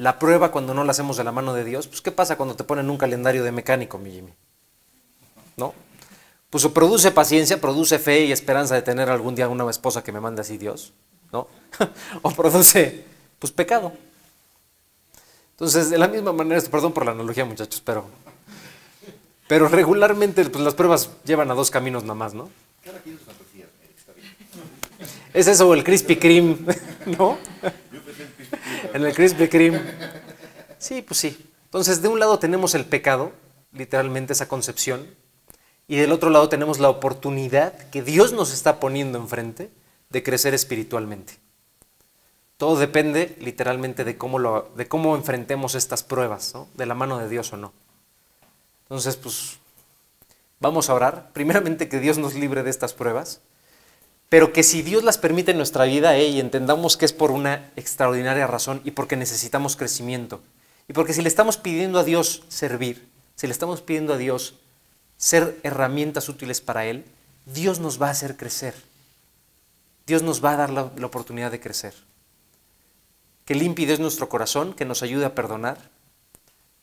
[0.00, 2.56] La prueba cuando no la hacemos de la mano de Dios, pues ¿qué pasa cuando
[2.56, 4.32] te ponen un calendario de mecánico, mi Jimmy?
[5.58, 5.74] ¿No?
[6.48, 10.10] Pues o produce paciencia, produce fe y esperanza de tener algún día una esposa que
[10.10, 10.94] me mande así Dios,
[11.30, 11.48] ¿no?
[12.22, 13.04] o produce,
[13.38, 13.92] pues pecado.
[15.50, 18.06] Entonces, de la misma manera, perdón por la analogía, muchachos, pero,
[19.48, 22.48] pero regularmente pues, las pruebas llevan a dos caminos nada más, ¿no?
[25.34, 26.56] Es eso o el Krispy Kreme,
[27.18, 27.36] ¿no?
[28.92, 29.80] En el Krispy Kreme.
[30.78, 31.50] Sí, pues sí.
[31.64, 33.32] Entonces, de un lado tenemos el pecado,
[33.72, 35.06] literalmente esa concepción,
[35.86, 39.70] y del otro lado tenemos la oportunidad que Dios nos está poniendo enfrente
[40.08, 41.34] de crecer espiritualmente.
[42.56, 47.28] Todo depende literalmente de cómo, lo, de cómo enfrentemos estas pruebas, de la mano de
[47.28, 47.72] Dios o no.
[48.82, 49.58] Entonces, pues
[50.58, 51.30] vamos a orar.
[51.32, 53.40] Primeramente que Dios nos libre de estas pruebas,
[54.30, 57.70] pero que si Dios las permite en nuestra vida y entendamos que es por una
[57.76, 60.40] extraordinaria razón y porque necesitamos crecimiento.
[60.88, 63.06] Y porque si le estamos pidiendo a Dios servir,
[63.36, 64.54] si le estamos pidiendo a Dios
[65.18, 67.04] ser herramientas útiles para Él,
[67.44, 68.74] Dios nos va a hacer crecer.
[70.06, 71.92] Dios nos va a dar la oportunidad de crecer
[73.50, 75.76] que limpie Dios nuestro corazón, que nos ayude a perdonar,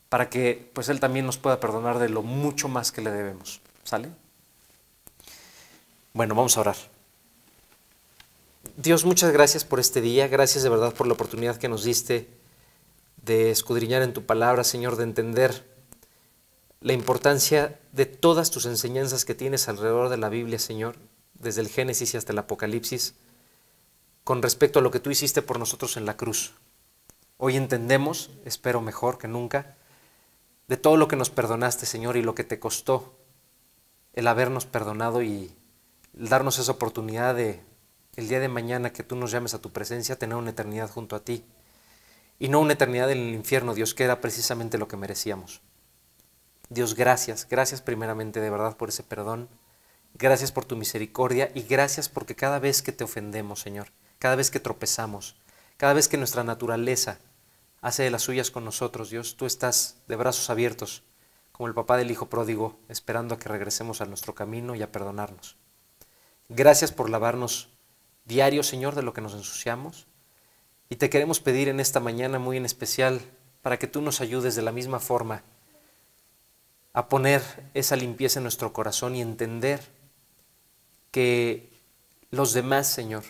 [0.10, 3.62] para que pues Él también nos pueda perdonar de lo mucho más que le debemos.
[3.86, 4.10] ¿Sale?
[6.12, 6.76] Bueno, vamos a orar.
[8.80, 12.30] Dios, muchas gracias por este día, gracias de verdad por la oportunidad que nos diste
[13.24, 15.66] de escudriñar en tu palabra, Señor, de entender
[16.82, 20.96] la importancia de todas tus enseñanzas que tienes alrededor de la Biblia, Señor,
[21.34, 23.16] desde el Génesis y hasta el Apocalipsis,
[24.24, 26.54] con respecto a lo que tú hiciste por nosotros en la cruz.
[27.38, 29.76] Hoy entendemos, espero mejor que nunca,
[30.68, 33.18] de todo lo que nos perdonaste, Señor, y lo que te costó
[34.14, 35.52] el habernos perdonado y
[36.14, 37.66] darnos esa oportunidad de
[38.18, 41.16] el día de mañana que tú nos llames a tu presencia, tener una eternidad junto
[41.16, 41.46] a ti.
[42.40, 45.62] Y no una eternidad en el infierno, Dios, que era precisamente lo que merecíamos.
[46.70, 49.48] Dios, gracias, gracias primeramente de verdad por ese perdón.
[50.16, 54.50] Gracias por tu misericordia y gracias porque cada vez que te ofendemos, Señor, cada vez
[54.50, 55.36] que tropezamos,
[55.78, 57.20] cada vez que nuestra naturaleza
[57.82, 61.04] hace de las suyas con nosotros, Dios, tú estás de brazos abiertos,
[61.52, 64.92] como el papá del hijo pródigo, esperando a que regresemos a nuestro camino y a
[64.92, 65.56] perdonarnos.
[66.50, 67.77] Gracias por lavarnos
[68.28, 70.06] diario, Señor, de lo que nos ensuciamos.
[70.90, 73.22] Y te queremos pedir en esta mañana muy en especial
[73.62, 75.44] para que tú nos ayudes de la misma forma
[76.94, 77.42] a poner
[77.74, 79.82] esa limpieza en nuestro corazón y entender
[81.12, 81.70] que
[82.32, 83.24] los demás, Señor,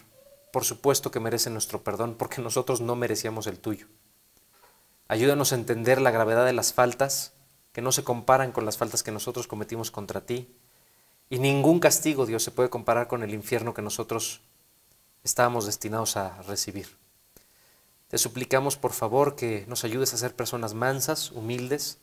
[0.52, 3.88] por supuesto que merecen nuestro perdón porque nosotros no merecíamos el tuyo.
[5.08, 7.34] Ayúdanos a entender la gravedad de las faltas
[7.72, 10.48] que no se comparan con las faltas que nosotros cometimos contra ti.
[11.30, 14.42] Y ningún castigo, Dios, se puede comparar con el infierno que nosotros
[15.28, 16.88] estábamos destinados a recibir.
[18.08, 22.00] Te suplicamos, por favor, que nos ayudes a ser personas mansas, humildes,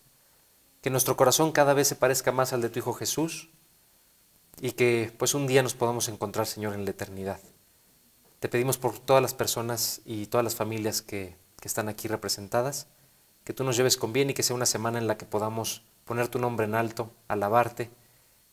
[0.82, 3.48] que nuestro corazón cada vez se parezca más al de tu Hijo Jesús
[4.60, 7.40] y que pues un día nos podamos encontrar, Señor, en la eternidad.
[8.38, 12.88] Te pedimos por todas las personas y todas las familias que, que están aquí representadas,
[13.42, 15.82] que tú nos lleves con bien y que sea una semana en la que podamos
[16.04, 17.90] poner tu nombre en alto, alabarte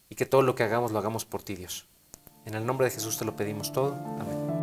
[0.10, 1.88] y que todo lo que hagamos lo hagamos por ti, Dios.
[2.46, 3.94] En el nombre de Jesús te lo pedimos todo.
[4.20, 4.61] Amén.